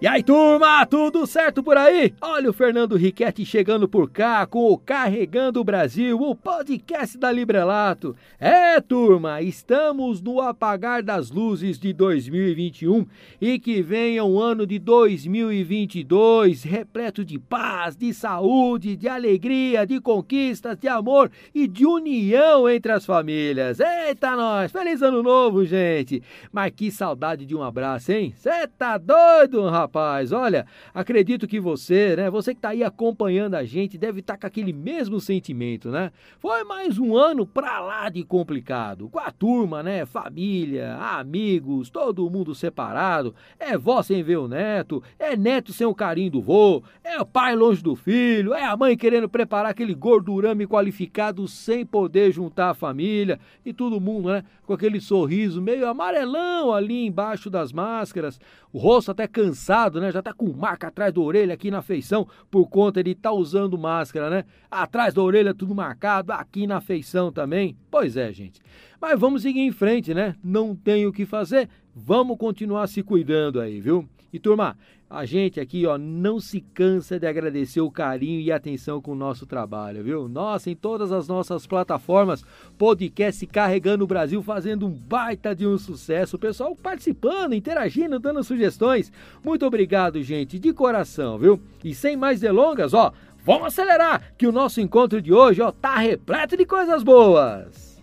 E 0.00 0.08
aí, 0.08 0.24
turma, 0.24 0.84
tudo 0.84 1.24
certo 1.24 1.62
por 1.62 1.78
aí? 1.78 2.12
Olha 2.20 2.50
o 2.50 2.52
Fernando 2.52 2.96
Riquetti 2.96 3.46
chegando 3.46 3.88
por 3.88 4.10
cá 4.10 4.44
com 4.44 4.70
o 4.70 4.76
Carregando 4.76 5.60
o 5.60 5.64
Brasil, 5.64 6.20
o 6.20 6.34
podcast 6.34 7.16
da 7.16 7.30
Librelato. 7.30 8.14
É, 8.38 8.80
turma, 8.80 9.40
estamos 9.40 10.20
no 10.20 10.40
apagar 10.40 11.00
das 11.00 11.30
luzes 11.30 11.78
de 11.78 11.92
2021 11.92 13.06
e 13.40 13.56
que 13.58 13.80
venha 13.82 14.24
um 14.24 14.38
ano 14.38 14.66
de 14.66 14.80
2022 14.80 16.64
repleto 16.64 17.24
de 17.24 17.38
paz, 17.38 17.96
de 17.96 18.12
saúde, 18.12 18.96
de 18.96 19.08
alegria, 19.08 19.86
de 19.86 20.00
conquistas, 20.00 20.76
de 20.76 20.88
amor 20.88 21.30
e 21.54 21.68
de 21.68 21.86
união 21.86 22.68
entre 22.68 22.90
as 22.90 23.06
famílias. 23.06 23.78
Eita, 23.78 24.34
nós! 24.34 24.72
Feliz 24.72 25.00
ano 25.02 25.22
novo, 25.22 25.64
gente! 25.64 26.20
Mas 26.52 26.72
que 26.76 26.90
saudade 26.90 27.46
de 27.46 27.54
um 27.54 27.62
abraço, 27.62 28.10
hein? 28.10 28.34
Cê 28.36 28.66
tá 28.66 28.98
doido, 28.98 29.62
rapaz? 29.70 29.83
Rapaz. 29.84 30.32
Olha, 30.32 30.66
acredito 30.92 31.46
que 31.46 31.60
você, 31.60 32.16
né? 32.16 32.30
Você 32.30 32.52
que 32.52 32.58
está 32.58 32.70
aí 32.70 32.82
acompanhando 32.82 33.54
a 33.54 33.64
gente, 33.64 33.96
deve 33.96 34.20
estar 34.20 34.34
tá 34.34 34.40
com 34.40 34.46
aquele 34.46 34.72
mesmo 34.72 35.20
sentimento, 35.20 35.90
né? 35.90 36.10
Foi 36.38 36.64
mais 36.64 36.98
um 36.98 37.16
ano 37.16 37.46
pra 37.46 37.80
lá 37.80 38.08
de 38.08 38.24
complicado. 38.24 39.08
Com 39.08 39.18
a 39.18 39.30
turma, 39.30 39.82
né? 39.82 40.04
Família, 40.06 40.96
amigos, 40.96 41.90
todo 41.90 42.28
mundo 42.30 42.54
separado. 42.54 43.34
É 43.58 43.76
vó 43.76 44.02
sem 44.02 44.22
ver 44.22 44.38
o 44.38 44.48
neto, 44.48 45.02
é 45.18 45.36
neto 45.36 45.72
sem 45.72 45.86
o 45.86 45.94
carinho 45.94 46.32
do 46.32 46.42
vô, 46.42 46.82
é 47.02 47.20
o 47.20 47.26
pai 47.26 47.54
longe 47.54 47.82
do 47.82 47.94
filho, 47.94 48.54
é 48.54 48.64
a 48.64 48.76
mãe 48.76 48.96
querendo 48.96 49.28
preparar 49.28 49.70
aquele 49.70 49.94
gordurame 49.94 50.66
qualificado 50.66 51.46
sem 51.46 51.84
poder 51.84 52.32
juntar 52.32 52.70
a 52.70 52.74
família 52.74 53.38
e 53.64 53.72
todo 53.72 54.00
mundo, 54.00 54.30
né? 54.30 54.44
Com 54.66 54.72
aquele 54.72 55.00
sorriso 55.00 55.60
meio 55.60 55.86
amarelão 55.86 56.72
ali 56.72 57.06
embaixo 57.06 57.50
das 57.50 57.72
máscaras, 57.72 58.40
o 58.72 58.78
rosto 58.78 59.10
até 59.10 59.26
cansado 59.28 59.73
né? 60.00 60.12
Já 60.12 60.22
tá 60.22 60.32
com 60.32 60.52
marca 60.52 60.88
atrás 60.88 61.12
da 61.12 61.20
orelha 61.20 61.54
aqui 61.54 61.70
na 61.70 61.82
feição 61.82 62.26
por 62.50 62.68
conta 62.68 63.02
de 63.02 63.10
estar 63.10 63.30
tá 63.30 63.34
usando 63.34 63.76
máscara, 63.76 64.30
né? 64.30 64.44
Atrás 64.70 65.12
da 65.12 65.22
orelha 65.22 65.52
tudo 65.52 65.74
marcado, 65.74 66.32
aqui 66.32 66.66
na 66.66 66.80
feição 66.80 67.32
também. 67.32 67.76
Pois 67.90 68.16
é, 68.16 68.32
gente. 68.32 68.60
Mas 69.00 69.18
vamos 69.18 69.42
seguir 69.42 69.60
em 69.60 69.72
frente, 69.72 70.14
né? 70.14 70.34
Não 70.42 70.74
tem 70.74 71.06
o 71.06 71.12
que 71.12 71.26
fazer. 71.26 71.68
Vamos 71.94 72.38
continuar 72.38 72.86
se 72.86 73.02
cuidando 73.02 73.60
aí, 73.60 73.80
viu? 73.80 74.08
E 74.34 74.38
turma, 74.40 74.76
a 75.08 75.24
gente 75.24 75.60
aqui, 75.60 75.86
ó, 75.86 75.96
não 75.96 76.40
se 76.40 76.60
cansa 76.60 77.20
de 77.20 77.24
agradecer 77.24 77.80
o 77.80 77.88
carinho 77.88 78.40
e 78.40 78.50
atenção 78.50 79.00
com 79.00 79.12
o 79.12 79.14
nosso 79.14 79.46
trabalho, 79.46 80.02
viu? 80.02 80.28
Nossa, 80.28 80.68
em 80.68 80.74
todas 80.74 81.12
as 81.12 81.28
nossas 81.28 81.68
plataformas, 81.68 82.44
podcast 82.76 83.46
carregando 83.46 84.02
o 84.02 84.08
Brasil, 84.08 84.42
fazendo 84.42 84.88
um 84.88 84.90
baita 84.90 85.54
de 85.54 85.64
um 85.64 85.78
sucesso. 85.78 86.34
O 86.34 86.40
pessoal 86.40 86.74
participando, 86.74 87.54
interagindo, 87.54 88.18
dando 88.18 88.42
sugestões. 88.42 89.12
Muito 89.44 89.64
obrigado, 89.64 90.20
gente, 90.20 90.58
de 90.58 90.72
coração, 90.72 91.38
viu? 91.38 91.60
E 91.84 91.94
sem 91.94 92.16
mais 92.16 92.40
delongas, 92.40 92.92
ó, 92.92 93.12
vamos 93.44 93.68
acelerar 93.68 94.34
que 94.36 94.48
o 94.48 94.52
nosso 94.52 94.80
encontro 94.80 95.22
de 95.22 95.32
hoje, 95.32 95.62
ó, 95.62 95.70
tá 95.70 95.94
repleto 95.98 96.56
de 96.56 96.66
coisas 96.66 97.04
boas. 97.04 97.93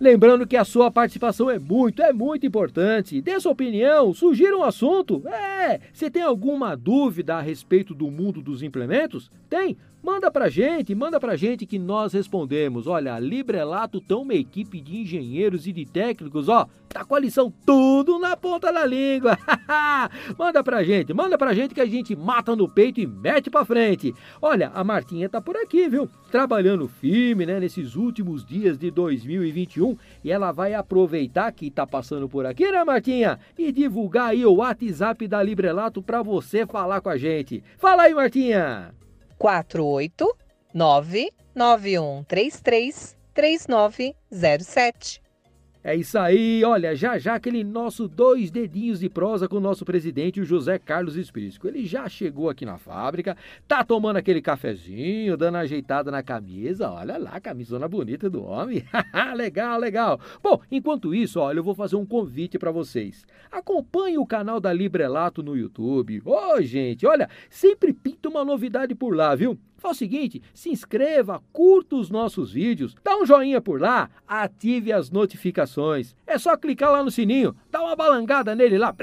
Lembrando 0.00 0.46
que 0.46 0.56
a 0.56 0.64
sua 0.64 0.90
participação 0.90 1.50
é 1.50 1.58
muito, 1.58 2.02
é 2.02 2.10
muito 2.10 2.46
importante. 2.46 3.20
Dê 3.20 3.38
sua 3.38 3.52
opinião, 3.52 4.14
sugira 4.14 4.56
um 4.56 4.64
assunto. 4.64 5.22
É, 5.28 5.78
se 5.92 6.08
tem 6.10 6.22
alguma 6.22 6.74
dúvida 6.74 7.36
a 7.36 7.40
respeito 7.42 7.94
do 7.94 8.10
mundo 8.10 8.40
dos 8.40 8.62
implementos, 8.62 9.30
tem. 9.50 9.76
Manda 10.02 10.30
pra 10.30 10.48
gente, 10.48 10.94
manda 10.94 11.20
pra 11.20 11.36
gente 11.36 11.66
que 11.66 11.78
nós 11.78 12.14
respondemos. 12.14 12.86
Olha, 12.86 13.14
a 13.14 13.20
Librelato 13.20 14.00
tem 14.00 14.16
uma 14.16 14.34
equipe 14.34 14.80
de 14.80 14.96
engenheiros 14.96 15.66
e 15.66 15.72
de 15.72 15.84
técnicos, 15.84 16.48
ó, 16.48 16.66
tá 16.88 17.04
com 17.04 17.14
a 17.14 17.20
lição 17.20 17.52
tudo 17.66 18.18
na 18.18 18.34
ponta 18.34 18.72
da 18.72 18.86
língua. 18.86 19.38
manda 20.38 20.64
pra 20.64 20.82
gente, 20.82 21.12
manda 21.12 21.36
pra 21.36 21.52
gente 21.52 21.74
que 21.74 21.82
a 21.82 21.86
gente 21.86 22.16
mata 22.16 22.56
no 22.56 22.66
peito 22.66 22.98
e 22.98 23.06
mete 23.06 23.50
pra 23.50 23.64
frente. 23.64 24.14
Olha, 24.40 24.70
a 24.74 24.82
Martinha 24.82 25.28
tá 25.28 25.40
por 25.40 25.56
aqui, 25.56 25.86
viu? 25.86 26.08
Trabalhando 26.30 26.88
firme, 26.88 27.44
né, 27.44 27.60
nesses 27.60 27.94
últimos 27.94 28.44
dias 28.44 28.78
de 28.78 28.90
2021 28.90 29.98
e 30.24 30.32
ela 30.32 30.50
vai 30.50 30.72
aproveitar 30.72 31.52
que 31.52 31.70
tá 31.70 31.86
passando 31.86 32.26
por 32.26 32.46
aqui, 32.46 32.70
né, 32.70 32.82
Martinha? 32.84 33.38
E 33.58 33.70
divulgar 33.70 34.30
aí 34.30 34.46
o 34.46 34.54
WhatsApp 34.54 35.28
da 35.28 35.42
Librelato 35.42 36.02
pra 36.02 36.22
você 36.22 36.64
falar 36.64 37.02
com 37.02 37.10
a 37.10 37.18
gente. 37.18 37.62
Fala 37.76 38.04
aí, 38.04 38.14
Martinha! 38.14 38.99
489 39.40 41.30
9133 41.54 43.16
3907. 43.34 45.20
É 45.82 45.96
isso 45.96 46.18
aí, 46.18 46.62
olha, 46.62 46.94
já 46.94 47.16
já 47.16 47.36
aquele 47.36 47.64
nosso 47.64 48.06
dois 48.06 48.50
dedinhos 48.50 49.00
de 49.00 49.08
prosa 49.08 49.48
com 49.48 49.56
o 49.56 49.60
nosso 49.60 49.82
presidente, 49.82 50.38
o 50.38 50.44
José 50.44 50.78
Carlos 50.78 51.16
Esprisco. 51.16 51.66
Ele 51.66 51.86
já 51.86 52.06
chegou 52.06 52.50
aqui 52.50 52.66
na 52.66 52.76
fábrica, 52.76 53.34
tá 53.66 53.82
tomando 53.82 54.18
aquele 54.18 54.42
cafezinho, 54.42 55.38
dando 55.38 55.56
ajeitada 55.56 56.10
na 56.10 56.22
camisa. 56.22 56.90
Olha 56.90 57.16
lá, 57.16 57.40
camisona 57.40 57.88
bonita 57.88 58.28
do 58.28 58.44
homem. 58.44 58.84
legal, 59.34 59.78
legal. 59.78 60.20
Bom, 60.42 60.60
enquanto 60.70 61.14
isso, 61.14 61.40
olha, 61.40 61.60
eu 61.60 61.64
vou 61.64 61.74
fazer 61.74 61.96
um 61.96 62.04
convite 62.04 62.58
para 62.58 62.70
vocês. 62.70 63.24
Acompanhe 63.50 64.18
o 64.18 64.26
canal 64.26 64.60
da 64.60 64.74
Librelato 64.74 65.42
no 65.42 65.56
YouTube. 65.56 66.20
Ô, 66.26 66.56
oh, 66.56 66.60
gente, 66.60 67.06
olha, 67.06 67.26
sempre 67.48 67.94
pinta 67.94 68.28
uma 68.28 68.44
novidade 68.44 68.94
por 68.94 69.16
lá, 69.16 69.34
viu? 69.34 69.58
Faz 69.80 69.96
o 69.96 69.98
seguinte, 69.98 70.42
se 70.52 70.68
inscreva, 70.68 71.42
curta 71.54 71.96
os 71.96 72.10
nossos 72.10 72.52
vídeos, 72.52 72.94
dá 73.02 73.16
um 73.16 73.24
joinha 73.24 73.62
por 73.62 73.80
lá, 73.80 74.10
ative 74.28 74.92
as 74.92 75.10
notificações. 75.10 76.14
É 76.26 76.36
só 76.38 76.54
clicar 76.54 76.92
lá 76.92 77.02
no 77.02 77.10
sininho, 77.10 77.56
dá 77.70 77.82
uma 77.82 77.96
balangada 77.96 78.54
nele 78.54 78.76
lá, 78.76 78.94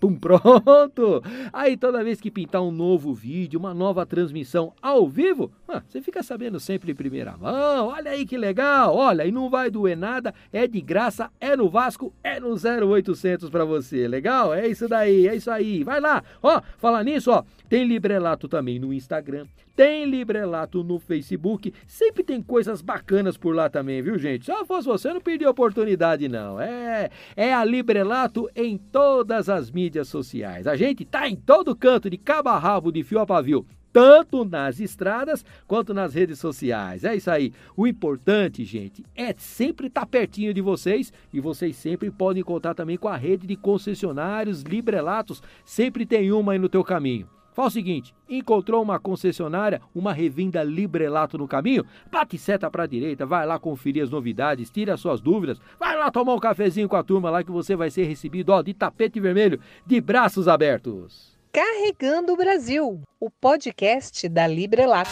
pum, 0.00 0.16
pronto. 0.18 1.22
Aí 1.52 1.76
toda 1.76 2.02
vez 2.02 2.20
que 2.20 2.28
pintar 2.28 2.60
um 2.60 2.72
novo 2.72 3.14
vídeo, 3.14 3.60
uma 3.60 3.72
nova 3.72 4.04
transmissão 4.04 4.72
ao 4.82 5.08
vivo, 5.08 5.52
ah, 5.66 5.82
você 5.88 6.00
fica 6.00 6.22
sabendo 6.22 6.60
sempre 6.60 6.92
em 6.92 6.94
primeira 6.94 7.36
mão. 7.36 7.88
Olha 7.88 8.10
aí 8.10 8.26
que 8.26 8.36
legal, 8.36 8.94
olha, 8.94 9.24
e 9.24 9.32
não 9.32 9.48
vai 9.48 9.70
doer 9.70 9.96
nada, 9.96 10.34
é 10.52 10.66
de 10.66 10.80
graça, 10.80 11.30
é 11.40 11.56
no 11.56 11.68
Vasco, 11.68 12.12
é 12.22 12.38
no 12.38 12.54
0800 12.54 13.48
para 13.48 13.64
você, 13.64 14.06
legal? 14.06 14.52
É 14.52 14.68
isso 14.68 14.86
daí, 14.86 15.26
é 15.26 15.34
isso 15.34 15.50
aí. 15.50 15.82
Vai 15.82 16.00
lá, 16.00 16.22
ó, 16.42 16.60
falar 16.78 17.02
nisso, 17.02 17.30
ó, 17.30 17.42
tem 17.68 17.84
Librelato 17.84 18.46
também 18.46 18.78
no 18.78 18.92
Instagram, 18.92 19.46
tem 19.74 20.04
Librelato 20.04 20.84
no 20.84 20.98
Facebook, 20.98 21.72
sempre 21.86 22.22
tem 22.22 22.42
coisas 22.42 22.82
bacanas 22.82 23.36
por 23.36 23.54
lá 23.54 23.68
também, 23.68 24.02
viu, 24.02 24.18
gente? 24.18 24.46
Só 24.46 24.64
fosse 24.66 24.86
você, 24.86 25.12
não 25.12 25.20
perdia 25.20 25.50
oportunidade, 25.50 26.28
não. 26.28 26.60
É, 26.60 27.10
é 27.34 27.52
a 27.54 27.64
Librelato 27.64 28.48
em 28.54 28.76
todas 28.76 29.48
as 29.48 29.70
mídias 29.70 30.08
sociais. 30.08 30.66
A 30.66 30.76
gente 30.76 31.04
tá 31.04 31.28
em 31.28 31.34
todo 31.34 31.74
canto, 31.74 32.10
de 32.10 32.18
cabo 32.18 32.50
a 32.50 32.58
rabo, 32.58 32.92
de 32.92 33.02
fio 33.02 33.18
a 33.18 33.26
pavio 33.26 33.66
tanto 33.94 34.44
nas 34.44 34.80
estradas 34.80 35.44
quanto 35.68 35.94
nas 35.94 36.12
redes 36.12 36.40
sociais. 36.40 37.04
É 37.04 37.14
isso 37.14 37.30
aí. 37.30 37.52
O 37.76 37.86
importante, 37.86 38.64
gente, 38.64 39.04
é 39.14 39.32
sempre 39.38 39.86
estar 39.86 40.00
tá 40.00 40.06
pertinho 40.06 40.52
de 40.52 40.60
vocês 40.60 41.12
e 41.32 41.38
vocês 41.38 41.76
sempre 41.76 42.10
podem 42.10 42.42
contar 42.42 42.74
também 42.74 42.96
com 42.96 43.06
a 43.06 43.16
rede 43.16 43.46
de 43.46 43.54
concessionários 43.54 44.62
Librelatos. 44.62 45.40
Sempre 45.64 46.04
tem 46.04 46.32
uma 46.32 46.52
aí 46.52 46.58
no 46.58 46.68
teu 46.68 46.82
caminho. 46.82 47.28
Fala 47.52 47.68
o 47.68 47.70
seguinte, 47.70 48.12
encontrou 48.28 48.82
uma 48.82 48.98
concessionária, 48.98 49.80
uma 49.94 50.12
revenda 50.12 50.64
Librelato 50.64 51.38
no 51.38 51.46
caminho? 51.46 51.86
Bate 52.10 52.36
seta 52.36 52.68
para 52.68 52.82
a 52.82 52.88
direita, 52.88 53.24
vai 53.24 53.46
lá 53.46 53.60
conferir 53.60 54.02
as 54.02 54.10
novidades, 54.10 54.70
tira 54.70 54.94
as 54.94 55.00
suas 55.00 55.20
dúvidas, 55.20 55.60
vai 55.78 55.96
lá 55.96 56.10
tomar 56.10 56.34
um 56.34 56.40
cafezinho 56.40 56.88
com 56.88 56.96
a 56.96 57.04
turma 57.04 57.30
lá 57.30 57.44
que 57.44 57.52
você 57.52 57.76
vai 57.76 57.90
ser 57.90 58.06
recebido 58.06 58.50
ó, 58.50 58.60
de 58.60 58.74
tapete 58.74 59.20
vermelho, 59.20 59.60
de 59.86 60.00
braços 60.00 60.48
abertos. 60.48 61.33
Carregando 61.54 62.32
o 62.32 62.36
Brasil, 62.36 63.00
o 63.20 63.30
podcast 63.30 64.28
da 64.28 64.44
Librelato. 64.44 65.08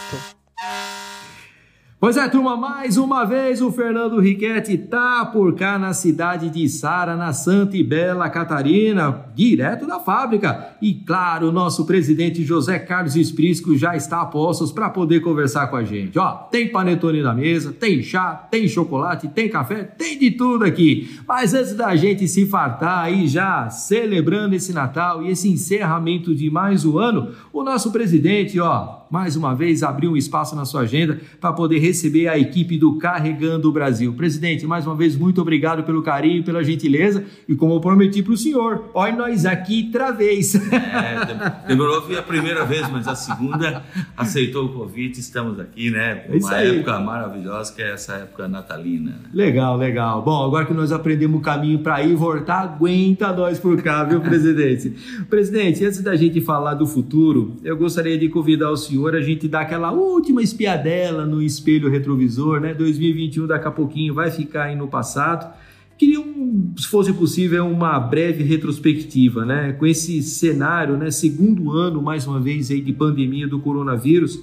Pois 2.03 2.17
é, 2.17 2.27
turma, 2.27 2.57
mais 2.57 2.97
uma 2.97 3.23
vez 3.23 3.61
o 3.61 3.71
Fernando 3.71 4.19
Riquetti 4.19 4.77
tá 4.77 5.25
por 5.25 5.55
cá 5.55 5.79
na 5.79 5.93
cidade 5.93 6.49
de 6.49 6.67
Sara, 6.67 7.15
na 7.15 7.31
Santa 7.31 7.77
e 7.77 7.81
Bela 7.81 8.29
Catarina, 8.29 9.23
direto 9.33 9.87
da 9.87 10.01
fábrica. 10.01 10.75
E 10.81 10.93
claro, 10.95 11.47
o 11.47 11.51
nosso 11.53 11.85
presidente 11.85 12.43
José 12.43 12.77
Carlos 12.77 13.15
Esprisco 13.15 13.77
já 13.77 13.95
está 13.95 14.19
a 14.19 14.25
postos 14.25 14.69
para 14.69 14.89
poder 14.89 15.21
conversar 15.21 15.67
com 15.67 15.77
a 15.77 15.83
gente. 15.85 16.19
Ó, 16.19 16.29
tem 16.51 16.69
panetone 16.69 17.21
na 17.21 17.33
mesa, 17.33 17.71
tem 17.71 18.03
chá, 18.03 18.35
tem 18.51 18.67
chocolate, 18.67 19.29
tem 19.29 19.47
café, 19.47 19.83
tem 19.83 20.19
de 20.19 20.31
tudo 20.31 20.65
aqui. 20.65 21.17
Mas 21.25 21.53
antes 21.53 21.73
da 21.73 21.95
gente 21.95 22.27
se 22.27 22.45
fartar 22.45 23.05
aí 23.05 23.29
já 23.29 23.69
celebrando 23.69 24.55
esse 24.55 24.73
Natal 24.73 25.23
e 25.23 25.29
esse 25.29 25.49
encerramento 25.49 26.35
de 26.35 26.49
mais 26.49 26.83
um 26.83 26.97
ano, 26.97 27.31
o 27.53 27.63
nosso 27.63 27.93
presidente, 27.93 28.59
ó, 28.59 29.02
mais 29.13 29.35
uma 29.35 29.53
vez 29.53 29.83
abriu 29.83 30.13
um 30.13 30.17
espaço 30.17 30.55
na 30.55 30.65
sua 30.65 30.81
agenda 30.81 31.19
para 31.39 31.53
poder 31.53 31.77
receber 31.77 32.27
a 32.27 32.35
equipe 32.35 32.79
do 32.79 32.97
Carregando 32.97 33.69
o 33.69 33.71
Brasil. 33.71 34.11
Presidente, 34.13 34.65
mais 34.65 34.87
uma 34.87 34.95
vez, 34.95 35.15
muito 35.15 35.39
obrigado 35.39 35.83
pelo 35.83 36.01
carinho, 36.01 36.43
pela 36.43 36.63
gentileza 36.63 37.23
e 37.47 37.55
como 37.55 37.75
eu 37.75 37.79
prometi 37.79 38.23
para 38.23 38.33
o 38.33 38.37
senhor, 38.37 38.85
olha 38.91 39.15
nós 39.15 39.45
aqui 39.45 39.83
outra 39.85 40.11
vez. 40.11 40.55
É, 40.55 41.67
demorou 41.67 41.97
a 42.17 42.21
primeira 42.23 42.65
vez, 42.65 42.89
mas 42.89 43.07
a 43.07 43.13
segunda 43.13 43.83
aceitou 44.17 44.65
o 44.65 44.69
convite, 44.69 45.19
estamos 45.19 45.59
aqui, 45.59 45.91
né? 45.91 46.25
É 46.27 46.35
uma 46.35 46.57
época 46.57 46.99
maravilhosa 46.99 47.71
que 47.71 47.83
é 47.83 47.91
essa 47.91 48.13
época 48.13 48.47
natalina. 48.47 49.11
Né? 49.11 49.29
Legal, 49.31 49.77
legal. 49.77 50.23
Bom, 50.23 50.43
agora 50.43 50.65
que 50.65 50.73
nós 50.73 50.91
aprendemos 50.91 51.39
o 51.39 51.43
caminho 51.43 51.77
para 51.77 52.01
ir 52.01 52.15
voltar, 52.15 52.63
aguenta 52.63 53.31
nós 53.31 53.59
por 53.59 53.79
cá, 53.79 54.03
viu, 54.05 54.21
presidente? 54.21 54.95
presidente, 55.29 55.85
antes 55.85 56.01
da 56.01 56.15
gente 56.15 56.41
falar 56.41 56.73
do 56.73 56.87
futuro, 56.87 57.57
eu 57.63 57.77
gostaria 57.77 58.17
de 58.17 58.27
convidar 58.27 58.71
o 58.71 58.75
senhor 58.75 59.02
a 59.09 59.21
gente 59.21 59.47
dar 59.47 59.61
aquela 59.61 59.91
última 59.91 60.41
espiadela 60.41 61.25
no 61.25 61.41
espelho 61.41 61.89
retrovisor, 61.89 62.59
né? 62.59 62.73
2021 62.73 63.47
daqui 63.47 63.67
a 63.67 63.71
pouquinho 63.71 64.13
vai 64.13 64.31
ficar 64.31 64.63
aí 64.65 64.75
no 64.75 64.87
passado. 64.87 65.53
Queria, 65.97 66.19
um, 66.19 66.73
se 66.77 66.87
fosse 66.87 67.13
possível, 67.13 67.67
uma 67.67 67.99
breve 67.99 68.43
retrospectiva, 68.43 69.45
né? 69.45 69.73
Com 69.73 69.85
esse 69.85 70.21
cenário, 70.23 70.97
né? 70.97 71.11
Segundo 71.11 71.71
ano, 71.71 72.01
mais 72.01 72.25
uma 72.25 72.39
vez, 72.39 72.71
aí, 72.71 72.81
de 72.81 72.93
pandemia 72.93 73.47
do 73.47 73.59
coronavírus, 73.59 74.39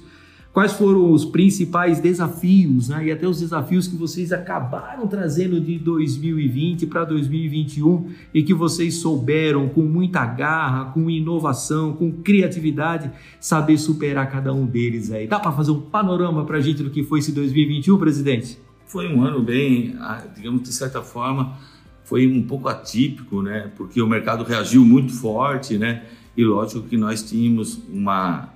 quais 0.53 0.73
foram 0.73 1.11
os 1.11 1.23
principais 1.23 1.99
desafios, 1.99 2.89
né? 2.89 3.05
E 3.05 3.11
até 3.11 3.27
os 3.27 3.39
desafios 3.39 3.87
que 3.87 3.95
vocês 3.95 4.31
acabaram 4.31 5.07
trazendo 5.07 5.59
de 5.59 5.77
2020 5.79 6.87
para 6.87 7.05
2021 7.05 8.09
e 8.33 8.43
que 8.43 8.53
vocês 8.53 8.95
souberam, 8.95 9.69
com 9.69 9.81
muita 9.81 10.25
garra, 10.25 10.85
com 10.91 11.09
inovação, 11.09 11.93
com 11.93 12.11
criatividade, 12.11 13.09
saber 13.39 13.77
superar 13.77 14.29
cada 14.29 14.53
um 14.53 14.65
deles 14.65 15.11
aí. 15.11 15.27
Dá 15.27 15.39
para 15.39 15.51
fazer 15.51 15.71
um 15.71 15.81
panorama 15.81 16.43
para 16.43 16.57
a 16.57 16.61
gente 16.61 16.83
do 16.83 16.89
que 16.89 17.03
foi 17.03 17.19
esse 17.19 17.31
2021, 17.31 17.97
presidente? 17.97 18.57
Foi 18.85 19.07
um 19.07 19.23
ano 19.23 19.41
bem, 19.41 19.95
digamos, 20.35 20.63
de 20.63 20.73
certa 20.73 21.01
forma, 21.01 21.57
foi 22.03 22.27
um 22.27 22.43
pouco 22.43 22.67
atípico, 22.67 23.41
né? 23.41 23.71
Porque 23.77 24.01
o 24.01 24.07
mercado 24.07 24.43
reagiu 24.43 24.83
muito 24.83 25.13
forte, 25.13 25.77
né? 25.77 26.03
E 26.35 26.43
lógico 26.43 26.81
que 26.87 26.97
nós 26.97 27.23
tínhamos 27.23 27.79
uma, 27.89 28.49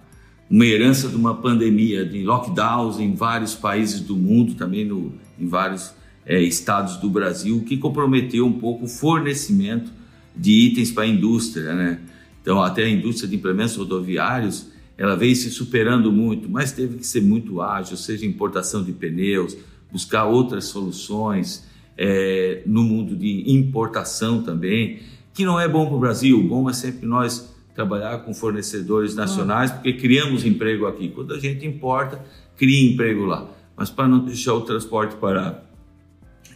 uma 0.49 0.65
herança 0.65 1.07
de 1.07 1.15
uma 1.15 1.35
pandemia, 1.35 2.05
de 2.05 2.23
lockdowns 2.23 2.99
em 2.99 3.13
vários 3.13 3.55
países 3.55 4.01
do 4.01 4.15
mundo, 4.15 4.53
também 4.55 4.85
no, 4.85 5.13
em 5.39 5.47
vários 5.47 5.93
é, 6.25 6.41
estados 6.41 6.97
do 6.97 7.09
Brasil, 7.09 7.63
que 7.67 7.77
comprometeu 7.77 8.45
um 8.45 8.53
pouco 8.53 8.85
o 8.85 8.87
fornecimento 8.87 9.91
de 10.35 10.51
itens 10.51 10.91
para 10.91 11.03
a 11.03 11.07
indústria, 11.07 11.73
né? 11.73 11.99
Então, 12.41 12.61
até 12.61 12.83
a 12.83 12.89
indústria 12.89 13.27
de 13.27 13.35
implementos 13.35 13.75
rodoviários, 13.75 14.67
ela 14.97 15.15
veio 15.15 15.35
se 15.35 15.49
superando 15.49 16.11
muito, 16.11 16.47
mas 16.47 16.71
teve 16.71 16.97
que 16.97 17.07
ser 17.07 17.21
muito 17.21 17.61
ágil, 17.61 17.97
seja 17.97 18.25
importação 18.25 18.83
de 18.83 18.91
pneus, 18.91 19.57
buscar 19.91 20.25
outras 20.25 20.65
soluções 20.65 21.65
é, 21.97 22.61
no 22.65 22.83
mundo 22.83 23.15
de 23.15 23.51
importação 23.51 24.43
também, 24.43 24.99
que 25.33 25.43
não 25.43 25.59
é 25.59 25.67
bom 25.67 25.85
para 25.87 25.95
o 25.95 25.99
Brasil. 25.99 26.41
Bom 26.43 26.69
é 26.69 26.73
sempre 26.73 27.07
nós 27.07 27.54
trabalhar 27.75 28.19
com 28.19 28.33
fornecedores 28.33 29.13
nacionais, 29.13 29.69
porque 29.69 29.93
criamos 29.93 30.45
emprego 30.45 30.87
aqui. 30.87 31.09
Quando 31.09 31.33
a 31.33 31.39
gente 31.39 31.67
importa, 31.67 32.23
cria 32.57 32.91
emprego 32.91 33.25
lá. 33.25 33.49
Mas 33.75 33.89
para 33.89 34.07
não 34.07 34.19
deixar 34.19 34.53
o 34.53 34.61
transporte 34.61 35.15
parado 35.17 35.57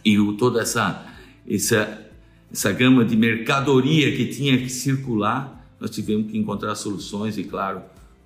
e 0.02 0.18
o, 0.18 0.32
toda 0.32 0.62
essa, 0.62 1.06
essa, 1.46 2.10
essa 2.50 2.72
gama 2.72 3.04
de 3.04 3.14
mercadoria 3.14 4.16
que 4.16 4.26
tinha 4.26 4.56
que 4.56 4.70
circular, 4.70 5.62
nós 5.78 5.90
tivemos 5.90 6.30
que 6.30 6.38
encontrar 6.38 6.74
soluções 6.74 7.36
e, 7.36 7.44
claro, 7.44 7.82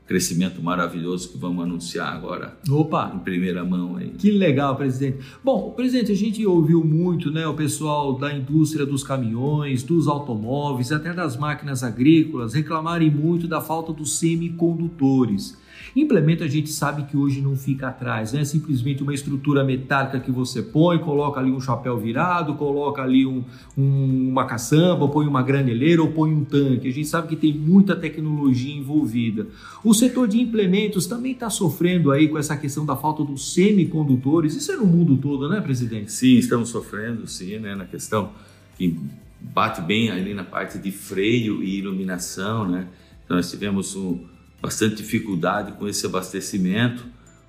crescimento 0.07 0.63
maravilhoso 0.63 1.31
que 1.31 1.39
vamos 1.39 1.65
anunciar 1.65 2.13
agora. 2.13 2.57
Opa! 2.69 3.13
Em 3.15 3.19
primeira 3.21 3.65
mão 3.65 3.97
aí. 3.97 4.11
Que 4.11 4.31
legal, 4.31 4.77
presidente. 4.77 5.19
Bom, 5.43 5.71
presidente, 5.71 6.13
a 6.13 6.17
gente 6.17 6.45
ouviu 6.47 6.85
muito, 6.85 7.31
né, 7.31 7.47
o 7.47 7.55
pessoal 7.55 8.19
da 8.19 8.33
indústria 8.33 8.85
dos 8.85 9.03
caminhões, 9.03 9.83
dos 9.83 10.07
automóveis, 10.07 10.93
até 10.93 11.13
das 11.13 11.37
máquinas 11.37 11.83
agrícolas 11.83 12.53
reclamarem 12.53 13.11
muito 13.11 13.49
da 13.49 13.61
falta 13.61 13.93
dos 13.93 14.19
semicondutores. 14.19 15.57
Implemento 15.95 16.43
a 16.45 16.49
gente 16.49 16.71
sabe 16.71 17.05
que 17.05 17.17
hoje 17.17 17.41
não 17.41 17.57
fica 17.57 17.89
atrás, 17.89 18.33
né? 18.33 18.45
Simplesmente 18.45 19.03
uma 19.03 19.15
estrutura 19.15 19.65
metálica 19.65 20.21
que 20.21 20.31
você 20.31 20.63
põe, 20.63 20.99
coloca 20.99 21.41
ali 21.41 21.51
um 21.51 21.61
chapéu 21.61 21.99
virado, 21.99 22.55
coloca 22.55 23.03
ali 23.03 23.27
um, 23.27 23.45
um, 23.77 24.29
uma 24.31 24.45
caçamba, 24.45 25.09
põe 25.09 25.27
uma 25.27 25.43
graneleira 25.43 26.03
ou 26.03 26.11
põe 26.11 26.33
um 26.33 26.45
tanque. 26.45 26.89
A 26.89 26.93
gente 26.93 27.07
sabe 27.07 27.29
que 27.29 27.37
tem 27.37 27.53
muita 27.53 27.95
tecnologia 27.95 28.75
envolvida. 28.75 29.47
O 29.83 29.95
setor 29.95 30.29
de 30.29 30.41
implementos 30.41 31.07
também 31.07 31.33
está 31.33 31.51
sofrendo 31.51 32.11
aí 32.11 32.29
com 32.29 32.39
essa 32.39 32.57
questão 32.57 32.85
da 32.85 32.97
falta 32.97 33.25
dos 33.25 33.55
semicondutores. 33.55 34.55
Isso 34.55 34.73
é 34.73 34.77
no 34.77 34.87
mundo 34.87 35.17
todo, 35.17 35.49
né, 35.49 35.61
presidente? 35.61 36.13
Sim, 36.13 36.37
estamos 36.37 36.69
sofrendo, 36.69 37.27
sim, 37.27 37.59
né, 37.59 37.75
na 37.75 37.85
questão 37.85 38.31
que 38.77 38.99
bate 39.41 39.81
bem 39.81 40.11
ali 40.11 40.35
na 40.35 40.45
parte 40.45 40.79
de 40.79 40.91
freio 40.91 41.63
e 41.63 41.79
iluminação, 41.79 42.69
né? 42.69 42.89
Então, 43.25 43.37
nós 43.37 43.51
tivemos 43.51 43.95
um 43.97 44.34
bastante 44.65 44.97
dificuldade 44.97 45.73
com 45.73 45.87
esse 45.87 46.07
abastecimento. 46.07 47.05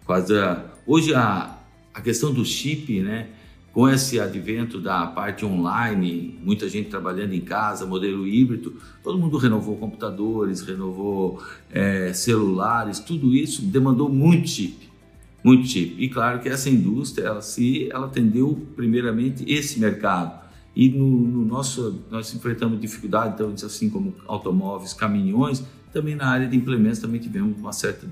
A, 0.05 0.65
hoje 0.85 1.15
a, 1.15 1.57
a 1.93 2.01
questão 2.01 2.33
do 2.33 2.43
chip, 2.43 2.99
né? 2.99 3.29
Com 3.71 3.87
esse 3.89 4.19
advento 4.19 4.81
da 4.81 5.07
parte 5.07 5.45
online, 5.45 6.37
muita 6.43 6.67
gente 6.67 6.89
trabalhando 6.89 7.33
em 7.33 7.39
casa, 7.39 7.85
modelo 7.85 8.27
híbrido, 8.27 8.75
todo 9.03 9.17
mundo 9.17 9.37
renovou 9.37 9.77
computadores, 9.77 10.61
renovou 10.61 11.41
é, 11.71 12.11
celulares, 12.13 12.99
tudo 12.99 13.33
isso 13.33 13.61
demandou 13.61 14.07
muito 14.09 14.49
chip, 14.49 14.89
muito 15.43 15.67
chip. 15.67 15.95
E 15.97 16.09
claro 16.09 16.39
que 16.39 16.47
essa 16.47 16.69
indústria, 16.69 17.27
ela 17.27 17.41
se, 17.41 17.89
ela 17.91 18.07
atendeu 18.07 18.65
primeiramente 18.75 19.43
esse 19.49 19.79
mercado. 19.79 20.45
E 20.73 20.89
no, 20.89 21.05
no, 21.05 21.45
nosso, 21.45 22.01
nós 22.11 22.33
enfrentamos 22.33 22.79
dificuldade, 22.79 23.35
então, 23.35 23.53
assim 23.53 23.89
como 23.89 24.13
automóveis, 24.27 24.93
caminhões, 24.93 25.63
também 25.95 26.13
na 26.13 26.27
área 26.27 26.45
de 26.45 26.57
implementos 26.57 26.99
também 26.99 27.21
tivemos 27.21 27.57
uma 27.57 27.71
certa 27.71 28.05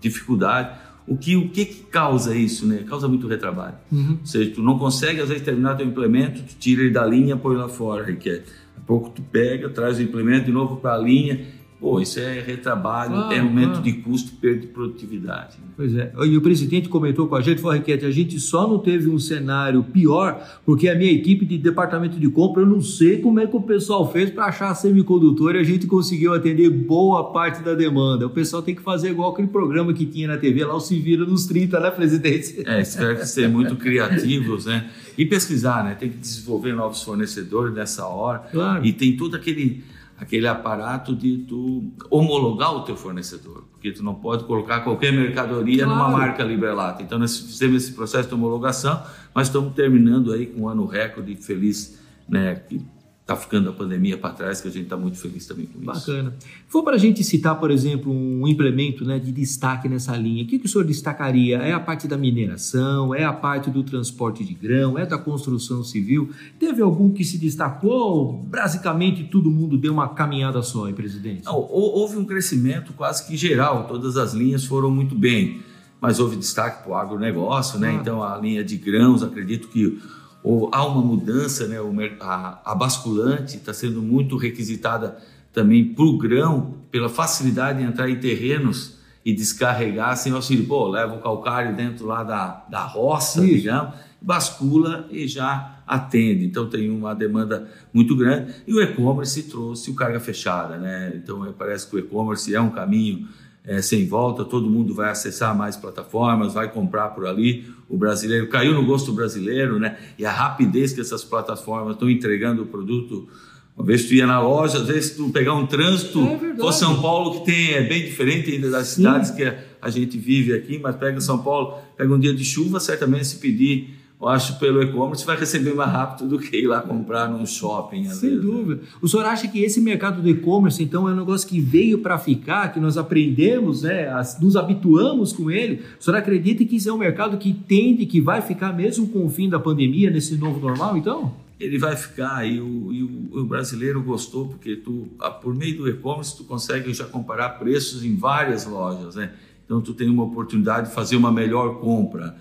dificuldade. 0.00 0.78
O 1.06 1.16
que, 1.16 1.36
o 1.36 1.50
que, 1.50 1.66
que 1.66 1.82
causa 1.84 2.34
isso, 2.34 2.66
né? 2.66 2.84
Causa 2.88 3.06
muito 3.06 3.28
retrabalho. 3.28 3.76
Uhum. 3.92 4.16
Ou 4.20 4.26
seja, 4.26 4.50
tu 4.54 4.62
não 4.62 4.78
consegue 4.78 5.20
às 5.20 5.28
vezes 5.28 5.44
terminar 5.44 5.76
teu 5.76 5.86
implemento, 5.86 6.42
tu 6.42 6.54
tira 6.58 6.82
ele 6.82 6.90
da 6.90 7.04
linha, 7.04 7.36
põe 7.36 7.54
lá 7.54 7.68
fora, 7.68 8.02
requer. 8.02 8.38
Daqui 8.38 8.50
a 8.78 8.80
pouco 8.80 9.10
tu 9.10 9.20
pega, 9.20 9.68
traz 9.68 9.98
o 9.98 10.02
implemento 10.02 10.46
de 10.46 10.52
novo 10.52 10.76
para 10.76 10.94
a 10.94 10.98
linha 10.98 11.57
Pô, 11.80 12.00
isso 12.00 12.18
é 12.18 12.40
retrabalho, 12.40 13.14
ah, 13.14 13.30
é 13.32 13.38
aumento 13.38 13.78
ah. 13.78 13.80
de 13.80 13.92
custo, 13.92 14.32
perda 14.32 14.62
de 14.62 14.66
produtividade. 14.66 15.58
Né? 15.58 15.68
Pois 15.76 15.94
é. 15.94 16.12
E 16.24 16.36
o 16.36 16.40
presidente 16.40 16.88
comentou 16.88 17.28
com 17.28 17.36
a 17.36 17.40
gente, 17.40 17.60
falou, 17.60 17.76
Riquete, 17.76 18.04
a 18.04 18.10
gente 18.10 18.40
só 18.40 18.66
não 18.66 18.80
teve 18.80 19.08
um 19.08 19.18
cenário 19.18 19.84
pior 19.84 20.44
porque 20.66 20.88
a 20.88 20.96
minha 20.96 21.12
equipe 21.12 21.46
de 21.46 21.56
departamento 21.56 22.18
de 22.18 22.28
compra, 22.28 22.62
eu 22.62 22.66
não 22.66 22.80
sei 22.80 23.18
como 23.18 23.38
é 23.38 23.46
que 23.46 23.54
o 23.54 23.62
pessoal 23.62 24.10
fez 24.10 24.28
para 24.28 24.46
achar 24.46 24.74
semicondutor 24.74 25.54
e 25.54 25.58
a 25.58 25.62
gente 25.62 25.86
conseguiu 25.86 26.34
atender 26.34 26.68
boa 26.68 27.32
parte 27.32 27.62
da 27.62 27.74
demanda. 27.74 28.26
O 28.26 28.30
pessoal 28.30 28.60
tem 28.60 28.74
que 28.74 28.82
fazer 28.82 29.10
igual 29.10 29.30
aquele 29.30 29.48
programa 29.48 29.94
que 29.94 30.04
tinha 30.04 30.26
na 30.26 30.36
TV, 30.36 30.64
lá 30.64 30.74
o 30.74 30.80
Se 30.80 30.98
Vira 30.98 31.24
nos 31.24 31.46
30, 31.46 31.78
né, 31.78 31.90
presidente? 31.92 32.60
É, 32.66 32.80
espero 32.80 33.16
que 33.16 33.24
ser 33.24 33.48
muito 33.48 33.76
criativos, 33.76 34.66
né? 34.66 34.90
E 35.16 35.24
pesquisar, 35.24 35.84
né? 35.84 35.94
Tem 35.94 36.10
que 36.10 36.18
desenvolver 36.18 36.72
novos 36.72 37.04
fornecedores 37.04 37.72
nessa 37.72 38.04
hora. 38.06 38.40
Claro. 38.50 38.84
E 38.84 38.92
tem 38.92 39.16
todo 39.16 39.36
aquele 39.36 39.84
aquele 40.18 40.48
aparato 40.48 41.14
de 41.14 41.38
tu 41.38 41.92
homologar 42.10 42.74
o 42.74 42.80
teu 42.82 42.96
fornecedor, 42.96 43.64
porque 43.72 43.92
tu 43.92 44.02
não 44.02 44.14
pode 44.14 44.44
colocar 44.44 44.80
qualquer 44.80 45.12
mercadoria 45.12 45.84
claro. 45.84 45.98
numa 45.98 46.10
marca 46.10 46.42
Librelata. 46.42 47.02
Então 47.02 47.18
nós 47.18 47.38
fizemos 47.38 47.84
esse 47.84 47.92
processo 47.92 48.28
de 48.28 48.34
homologação, 48.34 49.02
mas 49.32 49.46
estamos 49.46 49.72
terminando 49.74 50.32
aí 50.32 50.46
com 50.46 50.62
um 50.62 50.68
ano 50.68 50.84
recorde 50.86 51.36
feliz, 51.36 51.98
né, 52.28 52.56
que 52.68 52.84
está 53.28 53.36
ficando 53.36 53.68
a 53.68 53.72
pandemia 53.74 54.16
para 54.16 54.30
trás, 54.32 54.58
que 54.58 54.68
a 54.68 54.70
gente 54.70 54.84
está 54.84 54.96
muito 54.96 55.18
feliz 55.18 55.46
também 55.46 55.66
com 55.66 55.78
Bacana. 55.80 55.98
isso. 55.98 56.10
Bacana. 56.10 56.34
For 56.66 56.82
para 56.82 56.94
a 56.96 56.98
gente 56.98 57.22
citar, 57.22 57.60
por 57.60 57.70
exemplo, 57.70 58.10
um 58.10 58.48
implemento 58.48 59.04
né, 59.04 59.18
de 59.18 59.30
destaque 59.30 59.86
nessa 59.86 60.16
linha, 60.16 60.44
o 60.44 60.46
que, 60.46 60.58
que 60.58 60.64
o 60.64 60.68
senhor 60.68 60.84
destacaria? 60.84 61.58
É 61.58 61.74
a 61.74 61.80
parte 61.80 62.08
da 62.08 62.16
mineração, 62.16 63.14
é 63.14 63.24
a 63.24 63.32
parte 63.32 63.70
do 63.70 63.82
transporte 63.82 64.42
de 64.42 64.54
grão, 64.54 64.98
é 64.98 65.04
da 65.04 65.18
construção 65.18 65.84
civil? 65.84 66.30
Teve 66.58 66.80
algum 66.80 67.12
que 67.12 67.22
se 67.22 67.36
destacou? 67.36 68.32
Basicamente, 68.48 69.24
todo 69.24 69.50
mundo 69.50 69.76
deu 69.76 69.92
uma 69.92 70.08
caminhada 70.08 70.62
só, 70.62 70.88
hein, 70.88 70.94
presidente? 70.94 71.44
Não, 71.44 71.54
houve 71.54 72.16
um 72.16 72.24
crescimento 72.24 72.94
quase 72.94 73.26
que 73.26 73.36
geral, 73.36 73.86
todas 73.86 74.16
as 74.16 74.32
linhas 74.32 74.64
foram 74.64 74.90
muito 74.90 75.14
bem, 75.14 75.60
mas 76.00 76.18
houve 76.18 76.34
destaque 76.34 76.82
para 76.82 76.92
o 76.92 76.94
agronegócio, 76.94 77.78
né? 77.78 77.90
Ah. 77.90 78.00
Então, 78.00 78.22
a 78.22 78.38
linha 78.38 78.64
de 78.64 78.78
grãos, 78.78 79.22
acredito 79.22 79.68
que 79.68 80.00
ou 80.48 80.70
há 80.72 80.82
uma 80.86 81.02
mudança, 81.02 81.68
né? 81.68 81.76
A, 82.20 82.62
a 82.64 82.74
basculante 82.74 83.58
está 83.58 83.74
sendo 83.74 84.00
muito 84.00 84.38
requisitada 84.38 85.18
também 85.52 85.92
para 85.92 86.06
o 86.06 86.16
grão, 86.16 86.76
pela 86.90 87.10
facilidade 87.10 87.80
de 87.80 87.84
entrar 87.84 88.08
em 88.08 88.16
terrenos 88.16 88.96
e 89.22 89.34
descarregar 89.34 90.16
sem 90.16 90.32
auxílio. 90.32 90.64
Pô, 90.64 90.88
leva 90.88 91.16
o 91.16 91.20
calcário 91.20 91.76
dentro 91.76 92.06
lá 92.06 92.24
da, 92.24 92.64
da 92.70 92.82
roça, 92.82 93.44
Isso. 93.44 93.56
digamos, 93.56 93.92
bascula 94.22 95.06
e 95.10 95.28
já 95.28 95.82
atende. 95.86 96.46
Então 96.46 96.66
tem 96.66 96.88
uma 96.88 97.14
demanda 97.14 97.68
muito 97.92 98.16
grande. 98.16 98.54
E 98.66 98.72
o 98.72 98.80
e-commerce 98.80 99.42
trouxe 99.42 99.90
o 99.90 99.94
carga 99.94 100.18
fechada, 100.18 100.78
né? 100.78 101.12
Então 101.14 101.54
parece 101.58 101.86
que 101.86 101.96
o 101.96 101.98
e-commerce 101.98 102.54
é 102.54 102.60
um 102.60 102.70
caminho 102.70 103.28
é, 103.68 103.82
sem 103.82 104.06
volta, 104.06 104.46
todo 104.46 104.70
mundo 104.70 104.94
vai 104.94 105.10
acessar 105.10 105.54
mais 105.54 105.76
plataformas, 105.76 106.54
vai 106.54 106.72
comprar 106.72 107.10
por 107.10 107.26
ali. 107.26 107.66
O 107.86 107.98
brasileiro 107.98 108.48
caiu 108.48 108.72
no 108.72 108.82
gosto 108.82 109.12
brasileiro, 109.12 109.78
né? 109.78 109.98
E 110.18 110.24
a 110.24 110.32
rapidez 110.32 110.94
que 110.94 111.02
essas 111.02 111.22
plataformas 111.22 111.92
estão 111.92 112.08
entregando 112.08 112.62
o 112.62 112.66
produto. 112.66 113.28
Uma 113.76 113.84
vez 113.84 114.06
tu 114.06 114.14
ia 114.14 114.26
na 114.26 114.40
loja, 114.40 114.78
às 114.78 114.86
vezes 114.86 115.14
tu 115.14 115.28
pegar 115.28 115.52
um 115.52 115.66
trânsito, 115.66 116.18
é 116.18 116.56
for 116.56 116.72
São 116.72 117.00
Paulo, 117.02 117.40
que 117.40 117.52
tem, 117.52 117.72
é 117.74 117.82
bem 117.82 118.06
diferente 118.06 118.50
ainda 118.50 118.70
das 118.70 118.88
Sim. 118.88 118.94
cidades 118.96 119.30
que 119.32 119.44
a 119.80 119.90
gente 119.90 120.16
vive 120.16 120.54
aqui, 120.54 120.78
mas 120.78 120.96
pega 120.96 121.20
São 121.20 121.38
Paulo, 121.38 121.76
pega 121.94 122.12
um 122.12 122.18
dia 122.18 122.34
de 122.34 122.44
chuva, 122.44 122.80
certamente 122.80 123.26
se 123.26 123.36
pedir 123.36 123.97
eu 124.20 124.28
acho 124.28 124.58
pelo 124.58 124.82
e-commerce 124.82 125.24
vai 125.24 125.36
receber 125.36 125.74
mais 125.74 125.92
rápido 125.92 126.28
do 126.28 126.38
que 126.40 126.56
ir 126.56 126.66
lá 126.66 126.80
comprar 126.80 127.28
num 127.28 127.46
shopping. 127.46 128.08
Sem 128.08 128.30
vezes, 128.30 128.44
né? 128.44 128.52
dúvida. 128.52 128.82
Né? 128.82 128.88
O 129.00 129.06
senhor 129.06 129.24
acha 129.24 129.46
que 129.46 129.62
esse 129.62 129.80
mercado 129.80 130.20
do 130.20 130.28
e-commerce, 130.28 130.82
então, 130.82 131.08
é 131.08 131.12
um 131.12 131.16
negócio 131.16 131.48
que 131.48 131.60
veio 131.60 131.98
para 131.98 132.18
ficar, 132.18 132.72
que 132.72 132.80
nós 132.80 132.98
aprendemos, 132.98 133.82
né, 133.82 134.10
nos 134.40 134.56
habituamos 134.56 135.32
com 135.32 135.48
ele? 135.50 135.82
O 136.00 136.02
senhor 136.02 136.16
acredita 136.16 136.64
que 136.64 136.76
isso 136.76 136.90
é 136.90 136.92
um 136.92 136.98
mercado 136.98 137.38
que 137.38 137.52
tende, 137.52 138.06
que 138.06 138.20
vai 138.20 138.42
ficar 138.42 138.72
mesmo 138.72 139.06
com 139.06 139.24
o 139.24 139.30
fim 139.30 139.48
da 139.48 139.60
pandemia, 139.60 140.10
nesse 140.10 140.36
novo 140.36 140.58
normal, 140.58 140.96
então? 140.96 141.32
Ele 141.60 141.78
vai 141.78 141.94
ficar 141.94 142.44
e 142.44 142.60
o, 142.60 142.92
e 142.92 143.02
o, 143.04 143.40
o 143.40 143.44
brasileiro 143.44 144.02
gostou, 144.02 144.48
porque 144.48 144.76
tu, 144.76 145.08
por 145.40 145.54
meio 145.54 145.76
do 145.76 145.88
e-commerce 145.88 146.36
tu 146.36 146.42
consegue 146.42 146.92
já 146.92 147.04
comparar 147.04 147.50
preços 147.50 148.04
em 148.04 148.16
várias 148.16 148.66
lojas, 148.66 149.14
né? 149.14 149.32
Então 149.64 149.80
tu 149.80 149.92
tem 149.92 150.08
uma 150.08 150.24
oportunidade 150.24 150.88
de 150.88 150.94
fazer 150.94 151.14
uma 151.16 151.30
melhor 151.30 151.78
compra. 151.80 152.36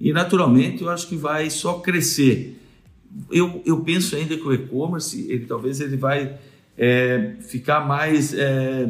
E 0.00 0.12
naturalmente 0.12 0.82
eu 0.82 0.88
acho 0.88 1.06
que 1.06 1.16
vai 1.16 1.50
só 1.50 1.74
crescer. 1.74 2.58
Eu, 3.30 3.60
eu 3.66 3.80
penso 3.80 4.16
ainda 4.16 4.36
que 4.36 4.46
o 4.46 4.52
e-commerce, 4.52 5.26
ele 5.28 5.44
talvez 5.44 5.80
ele 5.80 5.96
vai 5.96 6.38
é, 6.78 7.34
ficar 7.42 7.86
mais 7.86 8.32
é, 8.32 8.88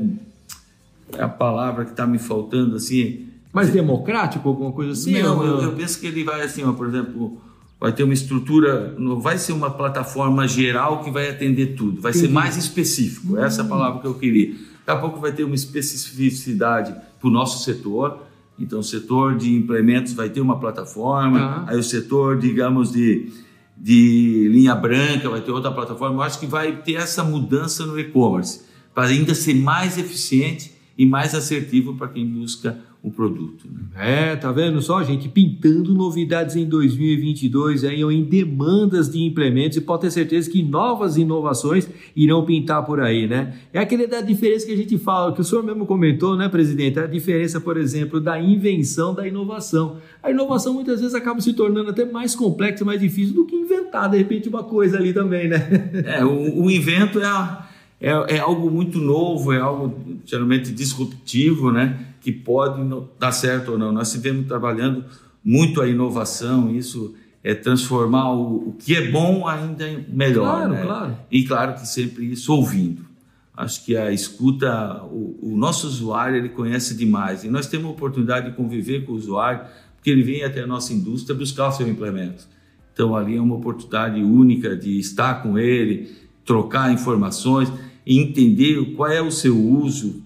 é 1.16 1.22
a 1.22 1.28
palavra 1.28 1.84
que 1.84 1.90
está 1.90 2.06
me 2.06 2.18
faltando 2.18 2.76
assim. 2.76 3.26
Mais 3.52 3.70
democrático, 3.70 4.48
alguma 4.48 4.70
coisa 4.70 4.92
assim? 4.92 5.20
Não, 5.20 5.44
eu, 5.44 5.62
eu, 5.62 5.72
penso 5.72 5.98
que 5.98 6.06
ele 6.06 6.22
vai 6.22 6.42
assim, 6.42 6.62
ó, 6.62 6.72
por 6.72 6.86
exemplo, 6.86 7.40
vai 7.80 7.92
ter 7.92 8.04
uma 8.04 8.14
estrutura, 8.14 8.94
não 8.96 9.18
vai 9.18 9.38
ser 9.38 9.52
uma 9.52 9.70
plataforma 9.70 10.46
geral 10.46 11.02
que 11.02 11.10
vai 11.10 11.28
atender 11.28 11.74
tudo, 11.74 12.00
vai 12.00 12.12
Entendi. 12.12 12.26
ser 12.28 12.32
mais 12.32 12.56
específico. 12.56 13.34
Hum. 13.34 13.42
Essa 13.42 13.62
é 13.62 13.64
a 13.64 13.68
palavra 13.68 14.00
que 14.00 14.06
eu 14.06 14.14
queria. 14.14 14.54
Daqui 14.86 14.90
a 14.90 14.96
pouco 14.96 15.18
vai 15.18 15.32
ter 15.32 15.42
uma 15.42 15.56
especificidade 15.56 16.94
para 17.18 17.28
o 17.28 17.32
nosso 17.32 17.64
setor 17.64 18.29
então, 18.60 18.80
o 18.80 18.84
setor 18.84 19.36
de 19.36 19.54
implementos 19.54 20.12
vai 20.12 20.28
ter 20.28 20.42
uma 20.42 20.60
plataforma, 20.60 21.64
aí 21.66 21.78
o 21.78 21.82
setor, 21.82 22.38
digamos, 22.38 22.92
de, 22.92 23.32
de 23.74 24.48
linha 24.52 24.74
branca 24.74 25.30
vai 25.30 25.40
ter 25.40 25.50
outra 25.50 25.70
plataforma. 25.70 26.16
Eu 26.16 26.22
acho 26.22 26.38
que 26.38 26.46
vai 26.46 26.76
ter 26.76 26.94
essa 26.94 27.24
mudança 27.24 27.86
no 27.86 27.98
e-commerce, 27.98 28.60
para 28.94 29.08
ainda 29.08 29.34
ser 29.34 29.54
mais 29.54 29.96
eficiente 29.96 30.74
e 30.98 31.06
mais 31.06 31.34
assertivo 31.34 31.94
para 31.94 32.08
quem 32.08 32.26
busca 32.26 32.78
o 33.02 33.10
produto. 33.10 33.66
Né? 33.70 34.32
É, 34.32 34.36
tá 34.36 34.52
vendo 34.52 34.80
só, 34.82 35.02
gente? 35.02 35.28
Pintando 35.28 35.94
novidades 35.94 36.54
em 36.54 36.66
2022 36.66 37.84
aí, 37.84 38.02
em 38.02 38.22
demandas 38.22 39.10
de 39.10 39.22
implementos 39.22 39.78
e 39.78 39.80
pode 39.80 40.02
ter 40.02 40.10
certeza 40.10 40.50
que 40.50 40.62
novas 40.62 41.16
inovações 41.16 41.88
irão 42.14 42.44
pintar 42.44 42.84
por 42.84 43.00
aí, 43.00 43.26
né? 43.26 43.54
É 43.72 43.78
aquele 43.78 44.06
da 44.06 44.20
diferença 44.20 44.66
que 44.66 44.72
a 44.72 44.76
gente 44.76 44.98
fala, 44.98 45.32
que 45.32 45.40
o 45.40 45.44
senhor 45.44 45.64
mesmo 45.64 45.86
comentou, 45.86 46.36
né, 46.36 46.48
presidente? 46.48 46.98
A 46.98 47.06
diferença, 47.06 47.58
por 47.58 47.78
exemplo, 47.78 48.20
da 48.20 48.38
invenção 48.40 49.14
da 49.14 49.26
inovação. 49.26 49.96
A 50.22 50.30
inovação 50.30 50.74
muitas 50.74 51.00
vezes 51.00 51.14
acaba 51.14 51.40
se 51.40 51.54
tornando 51.54 51.90
até 51.90 52.04
mais 52.04 52.34
complexa, 52.34 52.84
mais 52.84 53.00
difícil 53.00 53.34
do 53.34 53.46
que 53.46 53.56
inventar, 53.56 54.10
de 54.10 54.18
repente, 54.18 54.48
uma 54.48 54.62
coisa 54.62 54.98
ali 54.98 55.14
também, 55.14 55.48
né? 55.48 55.90
É, 56.04 56.24
o, 56.24 56.64
o 56.64 56.70
invento 56.70 57.18
é, 57.18 57.58
é, 58.00 58.36
é 58.36 58.38
algo 58.38 58.70
muito 58.70 58.98
novo, 58.98 59.52
é 59.52 59.58
algo 59.58 59.94
geralmente 60.26 60.70
disruptivo, 60.70 61.70
né? 61.70 62.09
Que 62.20 62.30
pode 62.30 62.82
dar 63.18 63.32
certo 63.32 63.72
ou 63.72 63.78
não. 63.78 63.90
Nós 63.90 64.08
estivemos 64.08 64.46
trabalhando 64.46 65.04
muito 65.42 65.80
a 65.80 65.88
inovação, 65.88 66.70
isso 66.70 67.14
é 67.42 67.54
transformar 67.54 68.32
o, 68.32 68.68
o 68.68 68.72
que 68.78 68.94
é 68.94 69.10
bom 69.10 69.48
ainda 69.48 69.86
melhor. 70.08 70.66
Claro, 70.66 70.72
né? 70.72 70.82
claro. 70.82 71.16
E 71.30 71.44
claro 71.44 71.74
que 71.74 71.86
sempre 71.86 72.30
isso 72.30 72.52
ouvindo. 72.52 73.10
Acho 73.56 73.84
que 73.84 73.96
a 73.96 74.10
escuta, 74.10 75.02
o, 75.04 75.52
o, 75.52 75.56
nosso 75.56 75.86
usuário, 75.86 76.36
ele 76.36 76.48
conhece 76.48 76.94
demais. 76.94 77.44
E 77.44 77.48
nós 77.48 77.66
temos 77.66 77.86
a 77.86 77.90
oportunidade 77.90 78.50
de 78.50 78.56
conviver 78.56 79.04
com 79.04 79.12
o 79.12 79.16
usuário, 79.16 79.66
porque 79.96 80.10
ele 80.10 80.22
vem 80.22 80.44
até 80.44 80.62
a 80.62 80.66
nossa 80.66 80.92
indústria 80.94 81.36
buscar 81.36 81.68
o 81.68 81.72
seu 81.72 81.88
implemento. 81.88 82.46
Então, 82.92 83.14
ali 83.14 83.36
é 83.36 83.40
uma 83.40 83.56
oportunidade 83.56 84.22
única 84.22 84.76
de 84.76 84.98
estar 84.98 85.42
com 85.42 85.58
ele, 85.58 86.10
trocar 86.44 86.92
informações, 86.92 87.70
entender 88.06 88.94
qual 88.94 89.10
é 89.10 89.20
o 89.20 89.30
seu 89.30 89.58
uso, 89.58 90.22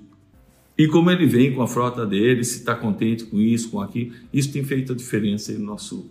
e 0.77 0.89
como 0.89 1.11
ele 1.11 1.27
vem 1.27 1.53
com 1.53 1.63
a 1.63 1.69
frota 1.69 2.05
dele, 2.05 2.45
se 2.45 2.59
está 2.59 2.75
contente 2.75 3.25
com 3.25 3.41
isso, 3.41 3.71
com 3.71 3.81
aquilo, 3.81 4.13
isso 4.33 4.53
tem 4.53 4.65
feito 4.65 4.93
a 4.93 4.97
diferença 4.97 5.53
no 5.53 5.65
nosso 5.65 6.11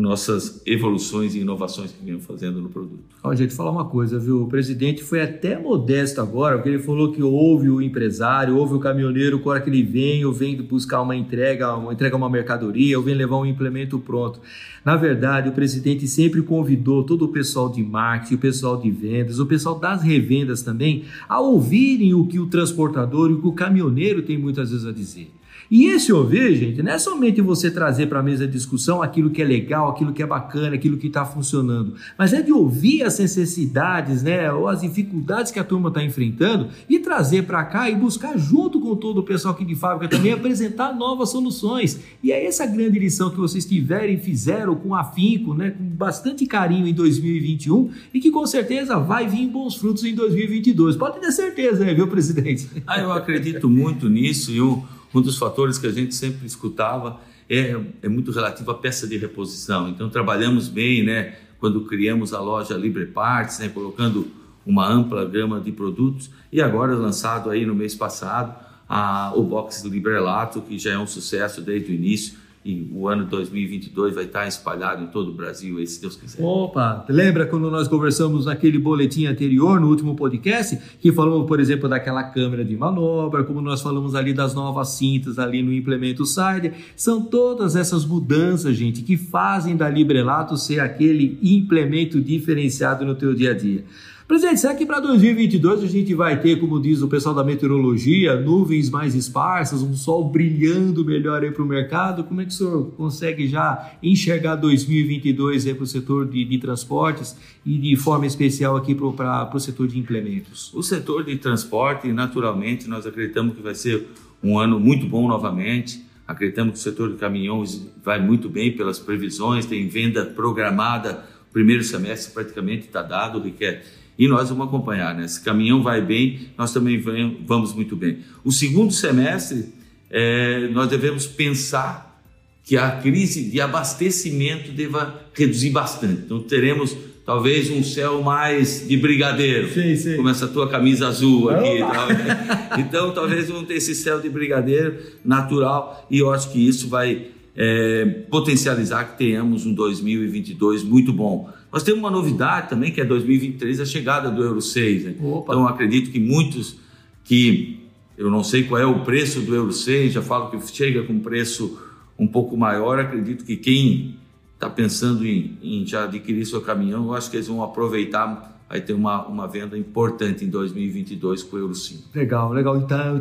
nossas 0.00 0.62
evoluções 0.64 1.34
e 1.34 1.40
inovações 1.40 1.92
que 1.92 2.02
viemos 2.02 2.24
fazendo 2.24 2.62
no 2.62 2.70
produto. 2.70 3.02
Ó, 3.22 3.34
gente, 3.34 3.54
falar 3.54 3.70
uma 3.70 3.84
coisa, 3.84 4.18
viu? 4.18 4.42
O 4.42 4.48
presidente 4.48 5.04
foi 5.04 5.20
até 5.20 5.58
modesto 5.58 6.20
agora, 6.20 6.56
porque 6.56 6.70
ele 6.70 6.78
falou 6.78 7.12
que 7.12 7.22
houve 7.22 7.68
o 7.68 7.82
empresário, 7.82 8.56
houve 8.56 8.74
o 8.74 8.78
caminhoneiro, 8.78 9.40
quando 9.40 9.62
que 9.62 9.68
ele 9.68 9.82
vem, 9.82 10.24
ou 10.24 10.32
vem 10.32 10.60
buscar 10.62 11.02
uma 11.02 11.14
entrega, 11.14 11.74
uma 11.74 11.92
entrega 11.92 12.16
uma 12.16 12.30
mercadoria, 12.30 12.96
ou 12.96 13.04
vem 13.04 13.14
levar 13.14 13.36
um 13.36 13.44
implemento 13.44 13.98
pronto. 13.98 14.40
Na 14.82 14.96
verdade, 14.96 15.50
o 15.50 15.52
presidente 15.52 16.08
sempre 16.08 16.40
convidou 16.40 17.04
todo 17.04 17.26
o 17.26 17.28
pessoal 17.28 17.68
de 17.68 17.82
marketing, 17.82 18.34
o 18.34 18.38
pessoal 18.38 18.80
de 18.80 18.90
vendas, 18.90 19.38
o 19.38 19.46
pessoal 19.46 19.78
das 19.78 20.02
revendas 20.02 20.62
também, 20.62 21.04
a 21.28 21.38
ouvirem 21.38 22.14
o 22.14 22.26
que 22.26 22.40
o 22.40 22.46
transportador 22.46 23.30
e 23.30 23.34
o 23.34 23.40
que 23.42 23.46
o 23.46 23.52
caminhoneiro 23.52 24.22
tem 24.22 24.38
muitas 24.38 24.70
vezes 24.70 24.86
a 24.86 24.92
dizer. 24.92 25.30
E 25.72 25.86
esse 25.86 26.12
ouvir, 26.12 26.54
gente, 26.54 26.82
não 26.82 26.92
é 26.92 26.98
somente 26.98 27.40
você 27.40 27.70
trazer 27.70 28.06
para 28.06 28.20
a 28.20 28.22
mesa 28.22 28.46
de 28.46 28.52
discussão 28.52 29.00
aquilo 29.00 29.30
que 29.30 29.40
é 29.40 29.44
legal, 29.46 29.88
aquilo 29.88 30.12
que 30.12 30.22
é 30.22 30.26
bacana, 30.26 30.74
aquilo 30.74 30.98
que 30.98 31.06
está 31.06 31.24
funcionando, 31.24 31.94
mas 32.18 32.34
é 32.34 32.42
de 32.42 32.52
ouvir 32.52 33.02
as 33.04 33.18
necessidades, 33.18 34.22
né, 34.22 34.52
ou 34.52 34.68
as 34.68 34.82
dificuldades 34.82 35.50
que 35.50 35.58
a 35.58 35.64
turma 35.64 35.88
está 35.88 36.04
enfrentando 36.04 36.68
e 36.90 36.98
trazer 36.98 37.44
para 37.44 37.64
cá 37.64 37.88
e 37.88 37.96
buscar 37.96 38.36
junto 38.36 38.82
com 38.82 38.94
todo 38.94 39.20
o 39.20 39.22
pessoal 39.22 39.54
aqui 39.54 39.64
de 39.64 39.74
fábrica 39.74 40.14
também 40.14 40.34
apresentar 40.34 40.94
novas 40.94 41.30
soluções. 41.30 41.98
E 42.22 42.30
é 42.30 42.44
essa 42.44 42.66
grande 42.66 42.98
lição 42.98 43.30
que 43.30 43.38
vocês 43.38 43.64
tiverem 43.64 44.18
fizeram 44.18 44.74
com 44.74 44.94
afinco, 44.94 45.54
né, 45.54 45.70
com 45.70 45.84
bastante 45.84 46.44
carinho 46.44 46.86
em 46.86 46.92
2021 46.92 47.90
e 48.12 48.20
que 48.20 48.30
com 48.30 48.46
certeza 48.46 48.98
vai 48.98 49.26
vir 49.26 49.48
bons 49.48 49.76
frutos 49.76 50.04
em 50.04 50.14
2022. 50.14 50.96
Pode 50.96 51.18
ter 51.18 51.32
certeza, 51.32 51.82
né, 51.82 51.94
viu, 51.94 52.08
presidente? 52.08 52.68
Ah, 52.86 53.00
eu 53.00 53.10
acredito 53.10 53.70
muito 53.70 54.10
nisso 54.10 54.50
e 54.50 54.58
eu 54.58 54.84
um 55.14 55.20
dos 55.20 55.36
fatores 55.36 55.78
que 55.78 55.86
a 55.86 55.92
gente 55.92 56.14
sempre 56.14 56.46
escutava 56.46 57.20
é, 57.48 57.76
é 58.02 58.08
muito 58.08 58.30
relativo 58.32 58.70
à 58.70 58.74
peça 58.74 59.06
de 59.06 59.16
reposição. 59.16 59.88
Então, 59.88 60.08
trabalhamos 60.08 60.68
bem, 60.68 61.02
né? 61.02 61.36
Quando 61.58 61.82
criamos 61.82 62.32
a 62.32 62.40
loja 62.40 62.74
Libre 62.74 63.06
Parts, 63.06 63.58
né? 63.58 63.68
Colocando 63.68 64.26
uma 64.64 64.88
ampla 64.88 65.24
gama 65.24 65.60
de 65.60 65.72
produtos 65.72 66.30
e 66.50 66.60
agora 66.60 66.94
lançado 66.94 67.50
aí 67.50 67.66
no 67.66 67.74
mês 67.74 67.94
passado 67.94 68.54
a, 68.88 69.32
o 69.34 69.42
box 69.42 69.84
Librelato, 69.84 70.60
que 70.62 70.78
já 70.78 70.92
é 70.92 70.98
um 70.98 71.06
sucesso 71.06 71.60
desde 71.60 71.90
o 71.90 71.94
início 71.94 72.38
e 72.64 72.88
o 72.92 73.08
ano 73.08 73.24
2022 73.26 74.14
vai 74.14 74.24
estar 74.24 74.46
espalhado 74.46 75.02
em 75.02 75.08
todo 75.08 75.30
o 75.30 75.34
Brasil, 75.34 75.84
se 75.86 76.00
Deus 76.00 76.16
quiser. 76.16 76.42
Opa, 76.42 77.04
lembra 77.08 77.46
quando 77.46 77.70
nós 77.70 77.88
conversamos 77.88 78.46
naquele 78.46 78.78
boletim 78.78 79.26
anterior, 79.26 79.80
no 79.80 79.88
último 79.88 80.14
podcast, 80.14 80.78
que 81.00 81.12
falamos, 81.12 81.48
por 81.48 81.58
exemplo, 81.58 81.88
daquela 81.88 82.22
câmera 82.22 82.64
de 82.64 82.76
manobra, 82.76 83.42
como 83.42 83.60
nós 83.60 83.82
falamos 83.82 84.14
ali 84.14 84.32
das 84.32 84.54
novas 84.54 84.90
cintas 84.90 85.38
ali 85.38 85.62
no 85.62 85.72
implemento 85.72 86.24
Sider, 86.24 86.74
são 86.94 87.22
todas 87.22 87.74
essas 87.74 88.04
mudanças, 88.04 88.76
gente, 88.76 89.02
que 89.02 89.16
fazem 89.16 89.76
da 89.76 89.88
Librelato 89.88 90.56
ser 90.56 90.80
aquele 90.80 91.38
implemento 91.42 92.20
diferenciado 92.20 93.04
no 93.04 93.14
teu 93.14 93.34
dia 93.34 93.50
a 93.50 93.54
dia. 93.54 93.84
Presidente, 94.32 94.60
será 94.60 94.74
que 94.74 94.86
para 94.86 94.98
2022 94.98 95.82
a 95.82 95.86
gente 95.86 96.14
vai 96.14 96.40
ter, 96.40 96.58
como 96.58 96.80
diz 96.80 97.02
o 97.02 97.06
pessoal 97.06 97.34
da 97.34 97.44
meteorologia, 97.44 98.34
nuvens 98.34 98.88
mais 98.88 99.14
esparsas, 99.14 99.82
um 99.82 99.94
sol 99.94 100.26
brilhando 100.26 101.04
melhor 101.04 101.42
aí 101.42 101.50
para 101.50 101.62
o 101.62 101.66
mercado? 101.66 102.24
Como 102.24 102.40
é 102.40 102.46
que 102.46 102.50
o 102.50 102.54
senhor 102.54 102.92
consegue 102.92 103.46
já 103.46 103.92
enxergar 104.02 104.56
2022 104.56 105.66
para 105.74 105.82
o 105.82 105.86
setor 105.86 106.26
de, 106.26 106.46
de, 106.46 106.56
transportes 106.56 107.36
e 107.62 107.76
de 107.76 107.94
forma 107.94 108.24
especial 108.24 108.74
aqui 108.74 108.94
para 108.94 109.50
o 109.54 109.60
setor 109.60 109.86
de 109.86 109.98
implementos? 109.98 110.72
O 110.72 110.82
setor 110.82 111.24
de 111.24 111.36
transporte, 111.36 112.10
naturalmente, 112.10 112.88
nós 112.88 113.06
acreditamos 113.06 113.54
que 113.54 113.60
vai 113.60 113.74
ser 113.74 114.08
um 114.42 114.58
ano 114.58 114.80
muito 114.80 115.06
bom 115.06 115.28
novamente. 115.28 116.06
Acreditamos 116.26 116.72
que 116.72 116.78
o 116.78 116.82
setor 116.82 117.10
de 117.10 117.18
caminhões 117.18 117.86
vai 118.02 118.18
muito 118.18 118.48
bem 118.48 118.74
pelas 118.74 118.98
previsões, 118.98 119.66
tem 119.66 119.86
venda 119.88 120.24
programada, 120.24 121.22
primeiro 121.52 121.84
semestre 121.84 122.32
praticamente 122.32 122.86
está 122.86 123.02
dado, 123.02 123.38
requer 123.38 123.84
e 124.22 124.28
nós 124.28 124.50
vamos 124.50 124.68
acompanhar. 124.68 125.16
Né? 125.16 125.26
Se 125.26 125.40
caminhão 125.40 125.82
vai 125.82 126.00
bem, 126.00 126.46
nós 126.56 126.72
também 126.72 127.02
vamos 127.44 127.74
muito 127.74 127.96
bem. 127.96 128.18
O 128.44 128.52
segundo 128.52 128.92
semestre, 128.92 129.66
é, 130.08 130.68
nós 130.68 130.88
devemos 130.88 131.26
pensar 131.26 132.22
que 132.62 132.76
a 132.76 132.92
crise 132.92 133.50
de 133.50 133.60
abastecimento 133.60 134.70
deva 134.70 135.20
reduzir 135.34 135.70
bastante. 135.70 136.22
Então, 136.24 136.38
teremos 136.38 136.96
talvez 137.26 137.68
um 137.68 137.82
céu 137.82 138.22
mais 138.22 138.86
de 138.86 138.96
brigadeiro, 138.96 139.68
sim, 139.72 139.96
sim. 139.96 140.14
como 140.14 140.28
essa 140.28 140.46
tua 140.46 140.68
camisa 140.68 141.08
azul 141.08 141.50
aqui. 141.50 141.78
então, 142.78 143.10
talvez 143.10 143.48
vamos 143.48 143.66
ter 143.66 143.74
esse 143.74 143.92
céu 143.92 144.20
de 144.20 144.28
brigadeiro 144.28 144.98
natural 145.24 146.06
e 146.08 146.20
eu 146.20 146.32
acho 146.32 146.52
que 146.52 146.64
isso 146.64 146.88
vai 146.88 147.26
é, 147.56 148.04
potencializar 148.30 149.02
que 149.02 149.18
tenhamos 149.18 149.66
um 149.66 149.74
2022 149.74 150.84
muito 150.84 151.12
bom. 151.12 151.50
Nós 151.72 151.82
temos 151.82 152.00
uma 152.00 152.10
novidade 152.10 152.68
também, 152.68 152.92
que 152.92 153.00
é 153.00 153.04
2023, 153.04 153.80
a 153.80 153.86
chegada 153.86 154.30
do 154.30 154.42
Euro 154.42 154.60
6. 154.60 155.04
Né? 155.04 155.14
Então, 155.18 155.66
acredito 155.66 156.10
que 156.10 156.20
muitos 156.20 156.76
que 157.24 157.80
eu 158.16 158.30
não 158.30 158.44
sei 158.44 158.64
qual 158.64 158.80
é 158.80 158.84
o 158.84 159.00
preço 159.00 159.40
do 159.40 159.54
Euro 159.54 159.72
6, 159.72 160.12
já 160.12 160.22
falo 160.22 160.50
que 160.50 160.74
chega 160.74 161.02
com 161.02 161.18
preço 161.18 161.80
um 162.18 162.26
pouco 162.26 162.56
maior. 162.58 162.98
Acredito 162.98 163.44
que 163.44 163.56
quem 163.56 164.16
está 164.54 164.68
pensando 164.68 165.26
em, 165.26 165.56
em, 165.62 165.86
já 165.86 166.04
adquirir 166.04 166.44
seu 166.44 166.60
caminhão, 166.60 167.06
eu 167.06 167.14
acho 167.14 167.30
que 167.30 167.36
eles 167.36 167.48
vão 167.48 167.62
aproveitar 167.62 168.51
vai 168.72 168.80
ter 168.80 168.94
uma, 168.94 169.26
uma 169.26 169.46
venda 169.46 169.76
importante 169.76 170.46
em 170.46 170.48
2022 170.48 171.42
com 171.42 171.56
o 171.56 171.58
Euro 171.58 171.74
5. 171.74 172.04
Legal, 172.14 172.50
legal. 172.54 172.78
Está 172.78 173.20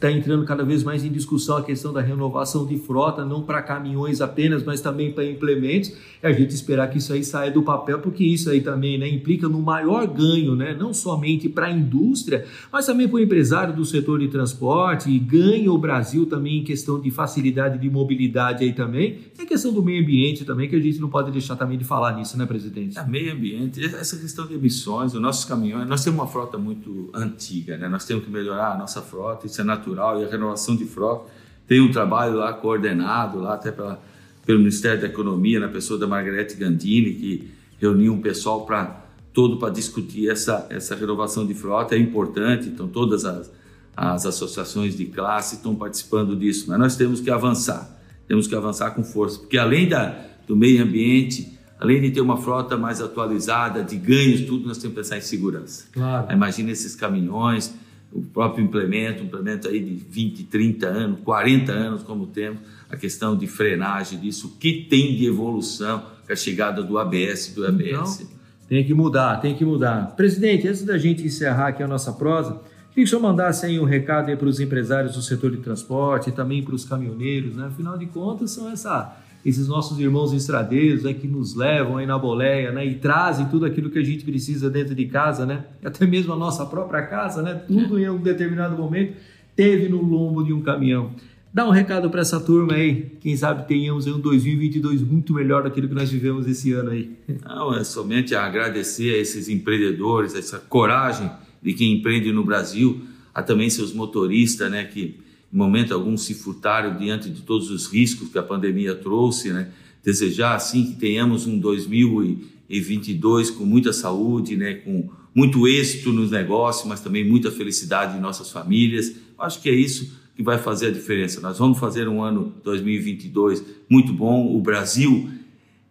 tá 0.00 0.10
entrando 0.10 0.44
cada 0.44 0.64
vez 0.64 0.82
mais 0.82 1.04
em 1.04 1.08
discussão 1.08 1.56
a 1.56 1.62
questão 1.62 1.92
da 1.92 2.00
renovação 2.00 2.66
de 2.66 2.76
frota, 2.78 3.24
não 3.24 3.42
para 3.42 3.62
caminhões 3.62 4.20
apenas, 4.20 4.64
mas 4.64 4.80
também 4.80 5.12
para 5.12 5.24
implementos. 5.24 5.92
É 6.20 6.26
a 6.26 6.32
gente 6.32 6.52
esperar 6.52 6.90
que 6.90 6.98
isso 6.98 7.12
aí 7.12 7.22
saia 7.22 7.48
do 7.48 7.62
papel, 7.62 8.00
porque 8.00 8.24
isso 8.24 8.50
aí 8.50 8.60
também 8.60 8.98
né, 8.98 9.08
implica 9.08 9.48
no 9.48 9.62
maior 9.62 10.04
ganho, 10.08 10.56
né, 10.56 10.74
não 10.76 10.92
somente 10.92 11.48
para 11.48 11.66
a 11.66 11.70
indústria, 11.70 12.44
mas 12.72 12.84
também 12.84 13.06
para 13.06 13.18
o 13.18 13.20
empresário 13.20 13.76
do 13.76 13.84
setor 13.84 14.18
de 14.18 14.26
transporte, 14.26 15.08
e 15.08 15.16
ganha 15.16 15.72
o 15.72 15.78
Brasil 15.78 16.26
também 16.26 16.58
em 16.58 16.64
questão 16.64 17.00
de 17.00 17.08
facilidade 17.12 17.78
de 17.78 17.88
mobilidade 17.88 18.64
aí 18.64 18.72
também. 18.72 19.20
E 19.38 19.42
a 19.42 19.46
questão 19.46 19.72
do 19.72 19.80
meio 19.80 20.02
ambiente 20.02 20.44
também, 20.44 20.68
que 20.68 20.74
a 20.74 20.80
gente 20.80 20.98
não 20.98 21.08
pode 21.08 21.30
deixar 21.30 21.54
também 21.54 21.78
de 21.78 21.84
falar 21.84 22.16
nisso, 22.16 22.36
né, 22.36 22.44
presidente? 22.44 22.98
É, 22.98 23.06
meio 23.06 23.32
ambiente, 23.32 23.84
essa 23.84 24.16
questão 24.16 24.44
de 24.44 24.54
emissões 24.54 24.87
os 24.88 25.14
nossos 25.14 25.44
caminhões, 25.44 25.88
nós 25.88 26.02
temos 26.04 26.18
uma 26.18 26.26
frota 26.26 26.58
muito 26.58 27.10
antiga, 27.14 27.76
né? 27.76 27.88
nós 27.88 28.04
temos 28.04 28.24
que 28.24 28.30
melhorar 28.30 28.72
a 28.72 28.78
nossa 28.78 29.02
frota, 29.02 29.46
isso 29.46 29.60
é 29.60 29.64
natural, 29.64 30.20
e 30.20 30.24
a 30.24 30.28
renovação 30.28 30.76
de 30.76 30.84
frota 30.84 31.30
tem 31.66 31.80
um 31.80 31.90
trabalho 31.90 32.36
lá 32.36 32.52
coordenado, 32.52 33.40
lá 33.40 33.54
até 33.54 33.70
pela, 33.70 34.00
pelo 34.46 34.58
Ministério 34.58 35.00
da 35.00 35.06
Economia, 35.06 35.60
na 35.60 35.68
pessoa 35.68 35.98
da 35.98 36.06
Margarete 36.06 36.56
Gandini, 36.56 37.14
que 37.14 37.50
reuniu 37.78 38.14
um 38.14 38.20
pessoal 38.20 38.64
para 38.64 39.04
todo 39.32 39.58
para 39.58 39.70
discutir 39.70 40.30
essa, 40.30 40.66
essa 40.70 40.94
renovação 40.94 41.46
de 41.46 41.54
frota, 41.54 41.94
é 41.94 41.98
importante, 41.98 42.68
então 42.68 42.88
todas 42.88 43.24
as, 43.24 43.52
as 43.96 44.26
associações 44.26 44.96
de 44.96 45.06
classe 45.06 45.56
estão 45.56 45.74
participando 45.74 46.34
disso, 46.34 46.66
mas 46.68 46.78
nós 46.78 46.96
temos 46.96 47.20
que 47.20 47.30
avançar, 47.30 48.00
temos 48.26 48.46
que 48.46 48.54
avançar 48.54 48.92
com 48.92 49.04
força, 49.04 49.38
porque 49.38 49.58
além 49.58 49.88
da, 49.88 50.24
do 50.46 50.56
meio 50.56 50.82
ambiente, 50.82 51.57
além 51.80 52.00
de 52.00 52.10
ter 52.10 52.20
uma 52.20 52.36
frota 52.36 52.76
mais 52.76 53.00
atualizada, 53.00 53.82
de 53.82 53.96
ganhos, 53.96 54.42
tudo, 54.42 54.66
nós 54.66 54.78
temos 54.78 54.94
que 54.94 55.02
pensar 55.02 55.18
em 55.18 55.20
segurança. 55.20 55.86
Claro. 55.92 56.32
Imagina 56.32 56.70
esses 56.70 56.96
caminhões, 56.96 57.74
o 58.12 58.22
próprio 58.22 58.64
implemento, 58.64 59.22
um 59.22 59.26
implemento 59.26 59.68
aí 59.68 59.80
de 59.80 59.94
20, 59.94 60.44
30 60.44 60.86
anos, 60.86 61.20
40 61.20 61.72
anos, 61.72 62.02
como 62.02 62.26
temos, 62.26 62.60
a 62.90 62.96
questão 62.96 63.36
de 63.36 63.46
frenagem 63.46 64.18
disso, 64.18 64.48
o 64.48 64.50
que 64.58 64.86
tem 64.88 65.14
de 65.14 65.26
evolução 65.26 66.02
com 66.26 66.32
a 66.32 66.36
chegada 66.36 66.82
do 66.82 66.98
ABS 66.98 67.52
do 67.54 67.66
ABS. 67.66 68.20
Então, 68.20 68.38
tem 68.68 68.84
que 68.84 68.92
mudar, 68.92 69.36
tem 69.36 69.54
que 69.54 69.64
mudar. 69.64 70.14
Presidente, 70.14 70.68
antes 70.68 70.82
da 70.82 70.98
gente 70.98 71.24
encerrar 71.24 71.68
aqui 71.68 71.82
a 71.82 71.88
nossa 71.88 72.12
prosa, 72.12 72.60
queria 72.90 72.94
que 72.94 73.02
o 73.04 73.08
senhor 73.08 73.22
mandasse 73.22 73.64
aí 73.64 73.78
um 73.80 73.84
recado 73.84 74.28
aí 74.28 74.36
para 74.36 74.48
os 74.48 74.60
empresários 74.60 75.14
do 75.14 75.22
setor 75.22 75.52
de 75.52 75.58
transporte 75.58 76.28
e 76.28 76.32
também 76.32 76.62
para 76.62 76.74
os 76.74 76.84
caminhoneiros, 76.84 77.56
né? 77.56 77.66
Afinal 77.66 77.96
de 77.96 78.06
contas, 78.06 78.50
são 78.50 78.70
essa 78.70 79.16
esses 79.44 79.68
nossos 79.68 79.98
irmãos 79.98 80.32
estradeiros 80.32 81.04
né, 81.04 81.14
que 81.14 81.26
nos 81.26 81.54
levam 81.54 81.96
aí 81.96 82.06
na 82.06 82.18
boleia 82.18 82.72
né, 82.72 82.84
e 82.84 82.96
trazem 82.96 83.46
tudo 83.46 83.64
aquilo 83.64 83.88
que 83.88 83.98
a 83.98 84.04
gente 84.04 84.24
precisa 84.24 84.68
dentro 84.68 84.94
de 84.94 85.06
casa, 85.06 85.46
né? 85.46 85.64
Até 85.84 86.06
mesmo 86.06 86.32
a 86.32 86.36
nossa 86.36 86.66
própria 86.66 87.02
casa, 87.02 87.42
né? 87.42 87.54
Tudo 87.54 87.98
em 87.98 88.08
um 88.10 88.18
determinado 88.18 88.76
momento 88.76 89.14
teve 89.54 89.88
no 89.88 90.02
lombo 90.02 90.44
de 90.44 90.52
um 90.52 90.60
caminhão. 90.60 91.12
Dá 91.52 91.66
um 91.66 91.70
recado 91.70 92.10
para 92.10 92.20
essa 92.20 92.38
turma 92.38 92.74
aí, 92.74 93.16
quem 93.20 93.36
sabe 93.36 93.66
tenhamos 93.66 94.06
um 94.06 94.20
2022 94.20 95.02
muito 95.02 95.32
melhor 95.32 95.62
daquilo 95.62 95.88
que 95.88 95.94
nós 95.94 96.10
vivemos 96.10 96.46
esse 96.46 96.72
ano 96.72 96.90
aí. 96.90 97.10
Não, 97.44 97.74
é 97.74 97.82
somente 97.82 98.34
agradecer 98.34 99.14
a 99.14 99.18
esses 99.18 99.48
empreendedores, 99.48 100.34
essa 100.34 100.58
coragem 100.58 101.30
de 101.62 101.72
quem 101.72 101.94
empreende 101.94 102.30
no 102.32 102.44
Brasil, 102.44 103.00
a 103.34 103.42
também 103.42 103.70
seus 103.70 103.92
motoristas, 103.94 104.70
né, 104.70 104.84
que 104.84 105.18
momento 105.56 105.94
algum 105.94 106.16
se 106.16 106.34
furtaram 106.34 106.96
diante 106.96 107.30
de 107.30 107.42
todos 107.42 107.70
os 107.70 107.86
riscos 107.86 108.28
que 108.28 108.38
a 108.38 108.42
pandemia 108.42 108.94
trouxe, 108.94 109.52
né? 109.52 109.70
Desejar 110.04 110.54
assim 110.54 110.86
que 110.86 110.96
tenhamos 110.96 111.46
um 111.46 111.58
2022 111.58 113.50
com 113.50 113.64
muita 113.64 113.92
saúde, 113.92 114.56
né? 114.56 114.74
Com 114.74 115.08
muito 115.34 115.66
êxito 115.66 116.12
nos 116.12 116.30
negócios, 116.30 116.86
mas 116.86 117.00
também 117.00 117.26
muita 117.26 117.50
felicidade 117.50 118.16
em 118.16 118.20
nossas 118.20 118.50
famílias. 118.50 119.14
Acho 119.38 119.62
que 119.62 119.70
é 119.70 119.74
isso 119.74 120.18
que 120.36 120.42
vai 120.42 120.58
fazer 120.58 120.88
a 120.88 120.90
diferença. 120.90 121.40
Nós 121.40 121.58
vamos 121.58 121.78
fazer 121.78 122.08
um 122.08 122.22
ano 122.22 122.54
2022 122.62 123.64
muito 123.88 124.12
bom. 124.12 124.54
O 124.54 124.60
Brasil 124.60 125.30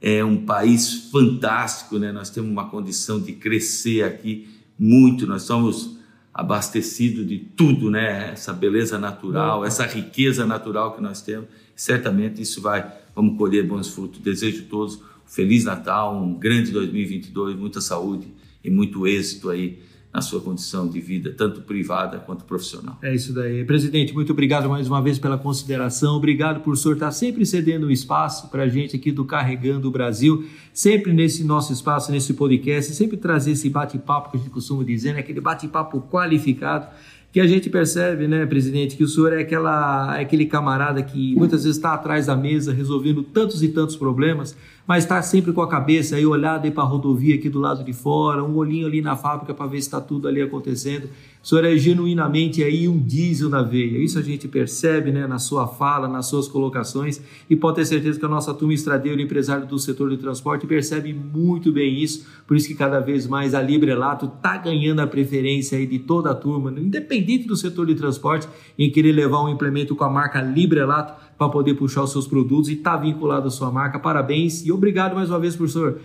é 0.01 0.23
um 0.23 0.45
país 0.45 1.09
fantástico, 1.11 1.97
né? 1.97 2.11
Nós 2.11 2.29
temos 2.29 2.49
uma 2.49 2.69
condição 2.69 3.19
de 3.19 3.33
crescer 3.33 4.03
aqui 4.03 4.47
muito. 4.77 5.25
Nós 5.25 5.43
somos 5.43 5.96
abastecido 6.37 7.25
de 7.25 7.39
tudo, 7.39 7.89
né? 7.89 8.29
Essa 8.31 8.53
beleza 8.53 8.99
natural, 8.99 9.65
essa 9.65 9.87
riqueza 9.87 10.45
natural 10.45 10.93
que 10.95 11.01
nós 11.01 11.19
temos. 11.19 11.47
Certamente 11.75 12.39
isso 12.39 12.61
vai, 12.61 12.93
vamos 13.15 13.39
colher 13.39 13.65
bons 13.65 13.87
frutos. 13.89 14.19
Desejo 14.19 14.63
a 14.63 14.69
todos 14.69 14.97
um 14.97 15.01
feliz 15.25 15.65
Natal, 15.65 16.15
um 16.15 16.35
grande 16.35 16.71
2022, 16.71 17.57
muita 17.57 17.81
saúde 17.81 18.27
e 18.63 18.69
muito 18.69 19.07
êxito 19.07 19.49
aí 19.49 19.79
na 20.13 20.21
sua 20.21 20.41
condição 20.41 20.87
de 20.87 20.99
vida, 20.99 21.33
tanto 21.35 21.61
privada 21.61 22.17
quanto 22.17 22.45
profissional. 22.45 22.97
É 23.01 23.13
isso 23.13 23.33
daí. 23.33 23.63
Presidente, 23.65 24.13
muito 24.13 24.31
obrigado 24.31 24.69
mais 24.69 24.87
uma 24.87 25.01
vez 25.01 25.19
pela 25.19 25.37
consideração. 25.37 26.15
Obrigado 26.15 26.61
por 26.61 26.73
o 26.73 26.75
senhor 26.75 26.95
estar 26.95 27.11
sempre 27.11 27.45
cedendo 27.45 27.87
um 27.87 27.91
espaço 27.91 28.49
para 28.49 28.63
a 28.63 28.67
gente 28.67 28.95
aqui 28.95 29.11
do 29.11 29.25
Carregando 29.25 29.87
o 29.87 29.91
Brasil, 29.91 30.47
sempre 30.73 31.13
nesse 31.13 31.43
nosso 31.43 31.71
espaço, 31.71 32.11
nesse 32.11 32.33
podcast, 32.33 32.93
sempre 32.93 33.17
trazer 33.17 33.51
esse 33.51 33.69
bate-papo 33.69 34.31
que 34.31 34.37
a 34.37 34.39
gente 34.39 34.49
costuma 34.49 34.83
dizer, 34.83 35.13
né? 35.13 35.19
aquele 35.19 35.41
bate-papo 35.41 36.01
qualificado 36.01 36.87
que 37.31 37.41
a 37.41 37.45
gente 37.45 37.69
percebe, 37.69 38.27
né, 38.27 38.47
presidente, 38.47 38.95
que 38.95 39.03
o 39.03 39.07
senhor 39.07 39.33
é, 39.33 39.41
aquela, 39.41 40.17
é 40.17 40.21
aquele 40.21 40.45
camarada 40.45 41.03
que 41.03 41.35
muitas 41.35 41.65
vezes 41.65 41.77
está 41.77 41.93
atrás 41.93 42.25
da 42.25 42.35
mesa 42.35 42.73
resolvendo 42.73 43.21
tantos 43.21 43.61
e 43.61 43.67
tantos 43.67 43.95
problemas, 43.95 44.57
mas 44.87 45.03
está 45.03 45.21
sempre 45.21 45.51
com 45.51 45.61
a 45.61 45.67
cabeça 45.67 46.15
aí 46.15 46.25
olhada 46.25 46.65
aí 46.65 46.71
para 46.71 46.83
a 46.83 46.87
rodovia 46.87 47.35
aqui 47.35 47.49
do 47.49 47.59
lado 47.59 47.83
de 47.83 47.91
fora, 47.91 48.41
um 48.41 48.55
olhinho 48.55 48.87
ali 48.87 49.01
na 49.01 49.17
fábrica 49.17 49.53
para 49.53 49.67
ver 49.67 49.81
se 49.81 49.87
está 49.87 49.99
tudo 49.99 50.29
ali 50.29 50.41
acontecendo. 50.41 51.09
O 51.43 51.47
senhor 51.47 51.65
é 51.65 51.77
genuinamente 51.77 52.63
aí 52.63 52.87
um 52.87 52.97
diesel 52.97 53.49
na 53.49 53.61
veia. 53.61 53.97
Isso 53.97 54.17
a 54.17 54.21
gente 54.21 54.47
percebe 54.47 55.11
né, 55.11 55.27
na 55.27 55.39
sua 55.39 55.67
fala, 55.67 56.07
nas 56.07 56.27
suas 56.27 56.47
colocações, 56.47 57.21
e 57.49 57.55
pode 57.55 57.75
ter 57.75 57.85
certeza 57.85 58.17
que 58.17 58.25
a 58.25 58.29
nossa 58.29 58.53
turma 58.53 58.73
estradeiro 58.73 59.21
empresário 59.21 59.65
do 59.65 59.77
setor 59.77 60.09
de 60.09 60.17
transporte 60.17 60.65
percebe 60.65 61.13
muito 61.13 61.71
bem 61.71 62.01
isso, 62.01 62.25
por 62.45 62.55
isso 62.55 62.67
que 62.67 62.75
cada 62.75 62.99
vez 62.99 63.27
mais 63.27 63.53
a 63.53 63.61
Librelato 63.61 64.25
está 64.25 64.57
ganhando 64.57 65.01
a 65.01 65.07
preferência 65.07 65.77
aí 65.77 65.85
de 65.85 65.99
toda 65.99 66.31
a 66.31 66.35
turma, 66.35 66.71
independente 66.71 67.45
do 67.45 67.55
setor 67.55 67.85
de 67.85 67.95
transporte, 67.95 68.47
em 68.77 68.89
querer 68.89 69.11
levar 69.11 69.43
um 69.43 69.49
implemento 69.49 69.95
com 69.95 70.03
a 70.03 70.09
marca 70.09 70.41
Librelato 70.41 71.26
para 71.37 71.49
poder 71.49 71.75
puxar 71.75 72.03
os 72.03 72.11
seus 72.11 72.27
produtos 72.27 72.69
e 72.69 72.73
está 72.73 72.97
vinculado 72.97 73.47
à 73.47 73.51
sua 73.51 73.71
marca. 73.71 73.99
Parabéns 73.99 74.65
e 74.65 74.71
obrigado 74.71 75.15
mais 75.15 75.29
uma 75.29 75.39
vez, 75.39 75.55
professor. 75.55 75.99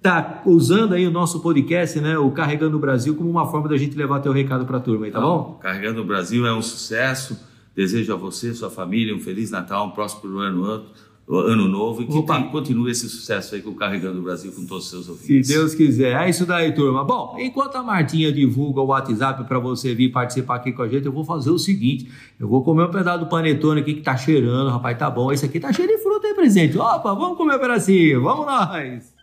Tá 0.00 0.42
usando 0.46 0.94
aí 0.94 1.06
o 1.06 1.10
nosso 1.10 1.40
podcast, 1.40 2.00
né, 2.00 2.16
o 2.16 2.30
Carregando 2.30 2.76
o 2.76 2.80
Brasil, 2.80 3.16
como 3.16 3.28
uma 3.28 3.46
forma 3.46 3.68
da 3.68 3.76
gente 3.76 3.96
levar 3.96 4.20
teu 4.20 4.32
recado 4.32 4.64
para 4.64 4.76
a 4.78 4.80
turma 4.80 5.06
aí, 5.06 5.12
tá 5.12 5.20
Não, 5.20 5.28
bom? 5.28 5.58
Carregando 5.60 6.00
o 6.00 6.04
Brasil 6.04 6.46
é 6.46 6.54
um 6.54 6.62
sucesso. 6.62 7.38
Desejo 7.74 8.12
a 8.12 8.16
você, 8.16 8.54
sua 8.54 8.70
família, 8.70 9.14
um 9.14 9.20
feliz 9.20 9.50
Natal, 9.50 9.86
um 9.86 9.90
próspero 9.90 10.38
ano 10.38 10.64
ano 10.64 10.84
novo 11.28 12.02
e 12.02 12.06
que 12.06 12.22
tem, 12.22 12.48
continue 12.50 12.90
esse 12.90 13.08
sucesso 13.08 13.54
aí 13.54 13.60
com 13.60 13.70
o 13.70 13.74
Carregando 13.74 14.18
o 14.18 14.22
Brasil 14.22 14.50
com 14.52 14.64
todos 14.64 14.84
os 14.84 14.90
seus 14.90 15.08
ouvintes. 15.08 15.46
Se 15.46 15.52
Deus 15.52 15.74
quiser. 15.74 16.16
É 16.22 16.28
isso 16.28 16.46
daí, 16.46 16.72
turma. 16.72 17.04
Bom, 17.04 17.36
enquanto 17.38 17.76
a 17.76 17.82
Martinha 17.82 18.32
divulga 18.32 18.80
o 18.80 18.86
WhatsApp 18.86 19.44
para 19.44 19.58
você 19.58 19.94
vir 19.94 20.10
participar 20.10 20.56
aqui 20.56 20.72
com 20.72 20.82
a 20.82 20.88
gente, 20.88 21.06
eu 21.06 21.12
vou 21.12 21.24
fazer 21.24 21.50
o 21.50 21.58
seguinte: 21.58 22.10
eu 22.40 22.48
vou 22.48 22.62
comer 22.62 22.84
um 22.84 22.90
pedaço 22.90 23.20
do 23.20 23.26
panetone 23.26 23.80
aqui 23.80 23.94
que 23.94 24.02
tá 24.02 24.16
cheirando, 24.16 24.70
rapaz, 24.70 24.98
tá 24.98 25.10
bom. 25.10 25.30
Esse 25.30 25.44
aqui 25.44 25.60
tá 25.60 25.72
cheio 25.72 25.88
de 25.88 25.98
fruta 25.98 26.26
aí, 26.26 26.34
presente. 26.34 26.78
Opa, 26.78 27.14
vamos 27.14 27.36
comer 27.36 27.56
um 27.56 27.60
pedacinho, 27.60 28.22
vamos 28.22 28.46
nós! 28.46 29.17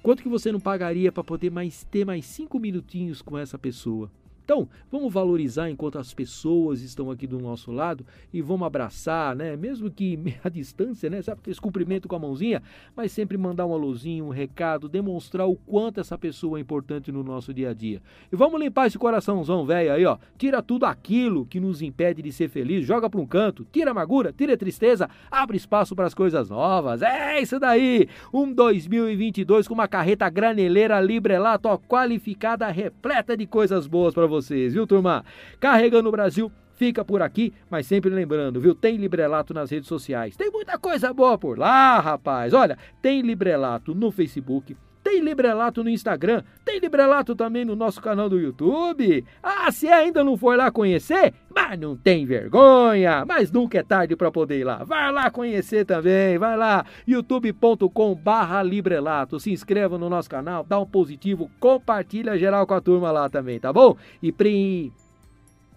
Quanto 0.03 0.21
que 0.21 0.29
você 0.29 0.51
não 0.51 0.59
pagaria 0.59 1.11
para 1.11 1.23
poder 1.23 1.49
mais 1.49 1.83
ter 1.85 2.05
mais 2.05 2.25
cinco 2.25 2.59
minutinhos 2.59 3.21
com 3.21 3.37
essa 3.37 3.57
pessoa? 3.57 4.11
Então, 4.49 4.67
vamos 4.91 5.13
valorizar 5.13 5.69
enquanto 5.69 5.99
as 5.99 6.11
pessoas 6.11 6.81
estão 6.81 7.11
aqui 7.11 7.27
do 7.27 7.37
nosso 7.37 7.71
lado 7.71 8.03
e 8.33 8.41
vamos 8.41 8.65
abraçar, 8.65 9.35
né? 9.35 9.55
Mesmo 9.55 9.91
que 9.91 10.17
à 10.43 10.49
distância, 10.49 11.07
né? 11.07 11.21
Sabe 11.21 11.39
aquele 11.39 11.55
cumprimento 11.57 12.07
com 12.07 12.15
a 12.15 12.19
mãozinha, 12.19 12.63
mas 12.95 13.11
sempre 13.11 13.37
mandar 13.37 13.67
um 13.67 13.73
alôzinho, 13.73 14.25
um 14.25 14.29
recado, 14.29 14.89
demonstrar 14.89 15.47
o 15.47 15.55
quanto 15.55 15.99
essa 15.99 16.17
pessoa 16.17 16.57
é 16.57 16.61
importante 16.61 17.11
no 17.11 17.23
nosso 17.23 17.53
dia 17.53 17.69
a 17.69 17.73
dia. 17.75 18.01
E 18.31 18.35
vamos 18.35 18.59
limpar 18.59 18.87
esse 18.87 18.97
coraçãozão 18.97 19.67
velho 19.67 19.93
aí, 19.93 20.03
ó. 20.03 20.17
Tira 20.35 20.63
tudo 20.63 20.87
aquilo 20.87 21.45
que 21.45 21.59
nos 21.59 21.83
impede 21.83 22.23
de 22.23 22.31
ser 22.31 22.49
feliz, 22.49 22.83
joga 22.83 23.07
para 23.07 23.21
um 23.21 23.27
canto, 23.27 23.67
tira 23.71 23.91
amargura, 23.91 24.33
tira 24.33 24.57
tristeza, 24.57 25.07
abre 25.29 25.57
espaço 25.57 25.95
para 25.95 26.07
as 26.07 26.15
coisas 26.15 26.49
novas. 26.49 27.03
É 27.03 27.39
isso 27.39 27.59
daí! 27.59 28.09
Um 28.33 28.51
2022 28.51 29.67
com 29.67 29.75
uma 29.75 29.87
carreta 29.87 30.27
graneleira 30.27 30.99
Librelato 30.99 31.69
qualificada, 31.87 32.67
repleta 32.71 33.37
de 33.37 33.45
coisas 33.45 33.85
boas 33.85 34.11
para 34.11 34.25
você 34.25 34.38
vocês, 34.41 34.73
viu, 34.73 34.87
turma? 34.87 35.23
Carregando 35.59 36.09
o 36.09 36.11
Brasil 36.11 36.51
fica 36.75 37.03
por 37.03 37.21
aqui, 37.21 37.53
mas 37.69 37.85
sempre 37.85 38.09
lembrando, 38.09 38.59
viu? 38.61 38.73
Tem 38.73 38.95
Librelato 38.95 39.53
nas 39.53 39.69
redes 39.69 39.87
sociais. 39.87 40.37
Tem 40.37 40.49
muita 40.49 40.79
coisa 40.79 41.13
boa 41.13 41.37
por 41.37 41.59
lá, 41.59 41.99
rapaz. 41.99 42.53
Olha, 42.53 42.77
tem 43.01 43.21
Librelato 43.21 43.93
no 43.93 44.11
Facebook, 44.11 44.75
tem 45.09 45.21
Librelato 45.21 45.83
no 45.83 45.89
Instagram, 45.89 46.43
tem 46.63 46.77
Librelato 46.77 47.35
também 47.35 47.65
no 47.65 47.75
nosso 47.75 47.99
canal 47.99 48.29
do 48.29 48.39
YouTube. 48.39 49.25
Ah, 49.41 49.71
se 49.71 49.87
ainda 49.87 50.23
não 50.23 50.37
for 50.37 50.55
lá 50.55 50.69
conhecer, 50.69 51.33
mas 51.49 51.79
não 51.79 51.97
tem 51.97 52.27
vergonha, 52.27 53.25
mas 53.25 53.51
nunca 53.51 53.79
é 53.79 53.83
tarde 53.83 54.15
para 54.15 54.31
poder 54.31 54.59
ir 54.59 54.63
lá. 54.63 54.83
Vai 54.83 55.11
lá 55.11 55.31
conhecer 55.31 55.83
também, 55.83 56.37
vai 56.37 56.55
lá, 56.55 56.85
youtube.com 57.07 58.13
barra 58.13 58.61
Librelato. 58.61 59.39
Se 59.39 59.51
inscreva 59.51 59.97
no 59.97 60.11
nosso 60.11 60.29
canal, 60.29 60.63
dá 60.63 60.79
um 60.79 60.85
positivo, 60.85 61.49
compartilha 61.59 62.37
geral 62.37 62.67
com 62.67 62.75
a 62.75 62.81
turma 62.81 63.11
lá 63.11 63.27
também, 63.27 63.59
tá 63.59 63.73
bom? 63.73 63.97
E 64.21 64.31
pri 64.31 64.93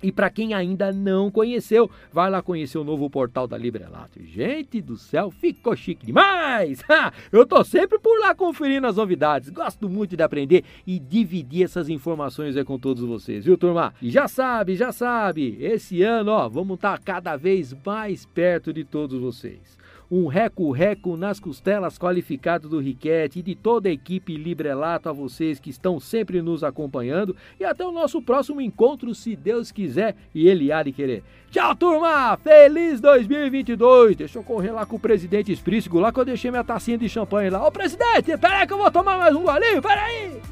e 0.03 0.11
para 0.11 0.31
quem 0.31 0.55
ainda 0.55 0.93
não 0.93 1.31
conheceu, 1.31 1.91
vai 2.13 2.31
lá 2.31 2.43
conhecer 2.43 2.79
o 2.79 2.85
novo 2.85 3.09
portal 3.09 3.47
da 3.47 3.57
Librelato. 3.57 4.23
Gente 4.25 4.81
do 4.81 4.97
céu, 4.97 5.31
ficou 5.31 5.77
chique 5.77 6.07
demais! 6.07 6.83
Eu 7.31 7.47
tô 7.47 7.63
sempre 7.65 7.99
por 7.99 8.19
lá 8.19 8.35
conferindo 8.35 8.87
as 8.87 8.97
novidades. 8.97 9.51
Gosto 9.51 9.89
muito 9.89 10.17
de 10.17 10.23
aprender 10.23 10.65
e 10.87 10.99
dividir 10.99 11.65
essas 11.65 11.89
informações 11.89 12.57
aí 12.57 12.65
com 12.65 12.79
todos 12.79 13.05
vocês, 13.05 13.45
viu, 13.45 13.57
turma? 13.57 13.95
E 14.03 14.11
já 14.11 14.27
sabe, 14.27 14.77
já 14.77 14.93
sabe, 14.93 15.57
esse 15.61 16.03
ano, 16.03 16.33
ó, 16.33 16.49
vamos 16.49 16.77
estar 16.77 16.99
tá 16.99 17.05
cada 17.05 17.37
vez 17.37 17.75
mais 17.85 18.27
perto 18.27 18.73
de 18.73 18.85
todos 18.85 19.21
vocês 19.21 19.82
um 20.13 20.27
reco-reco 20.27 21.17
nas 21.17 21.41
costelas 21.41 21.99
qualificado 21.99 22.69
do 22.69 22.79
Riquete 22.79 23.39
e 23.39 23.43
de 23.43 23.55
toda 23.55 23.89
a 23.89 23.93
equipe 23.93 24.37
Librelato 24.37 25.09
a 25.09 25.13
vocês 25.13 25.59
que 25.59 25.71
estão 25.71 25.99
sempre 25.99 26.43
nos 26.43 26.63
acompanhando 26.63 27.35
e 27.59 27.65
até 27.65 27.83
o 27.83 27.91
nosso 27.91 28.21
próximo 28.21 28.61
encontro, 28.61 29.15
se 29.15 29.35
Deus 29.35 29.73
quiser 29.73 30.15
e 30.35 30.47
Ele 30.47 30.71
há 30.71 30.83
de 30.83 30.93
querer. 30.93 31.25
Tchau, 31.51 31.75
turma! 31.75 32.37
Feliz 32.37 33.01
2022! 33.01 34.17
Deixa 34.17 34.39
eu 34.39 34.43
correr 34.43 34.73
lá 34.73 34.85
com 34.85 34.97
o 34.97 35.01
presidente 35.01 35.51
Esprícigo, 35.51 35.99
lá 35.99 36.13
que 36.13 36.21
eu 36.21 36.27
deixei 36.27 36.51
minha 36.51 36.63
tacinha 36.63 36.99
de 36.99 37.09
champanhe 37.09 37.49
lá. 37.49 37.67
Ô, 37.67 37.73
presidente, 37.73 38.37
peraí 38.37 38.67
que 38.67 38.75
eu 38.75 38.79
vou 38.79 38.91
tomar 38.91 39.17
mais 39.17 39.35
um 39.35 39.43
golinho, 39.43 39.81
peraí! 39.81 40.52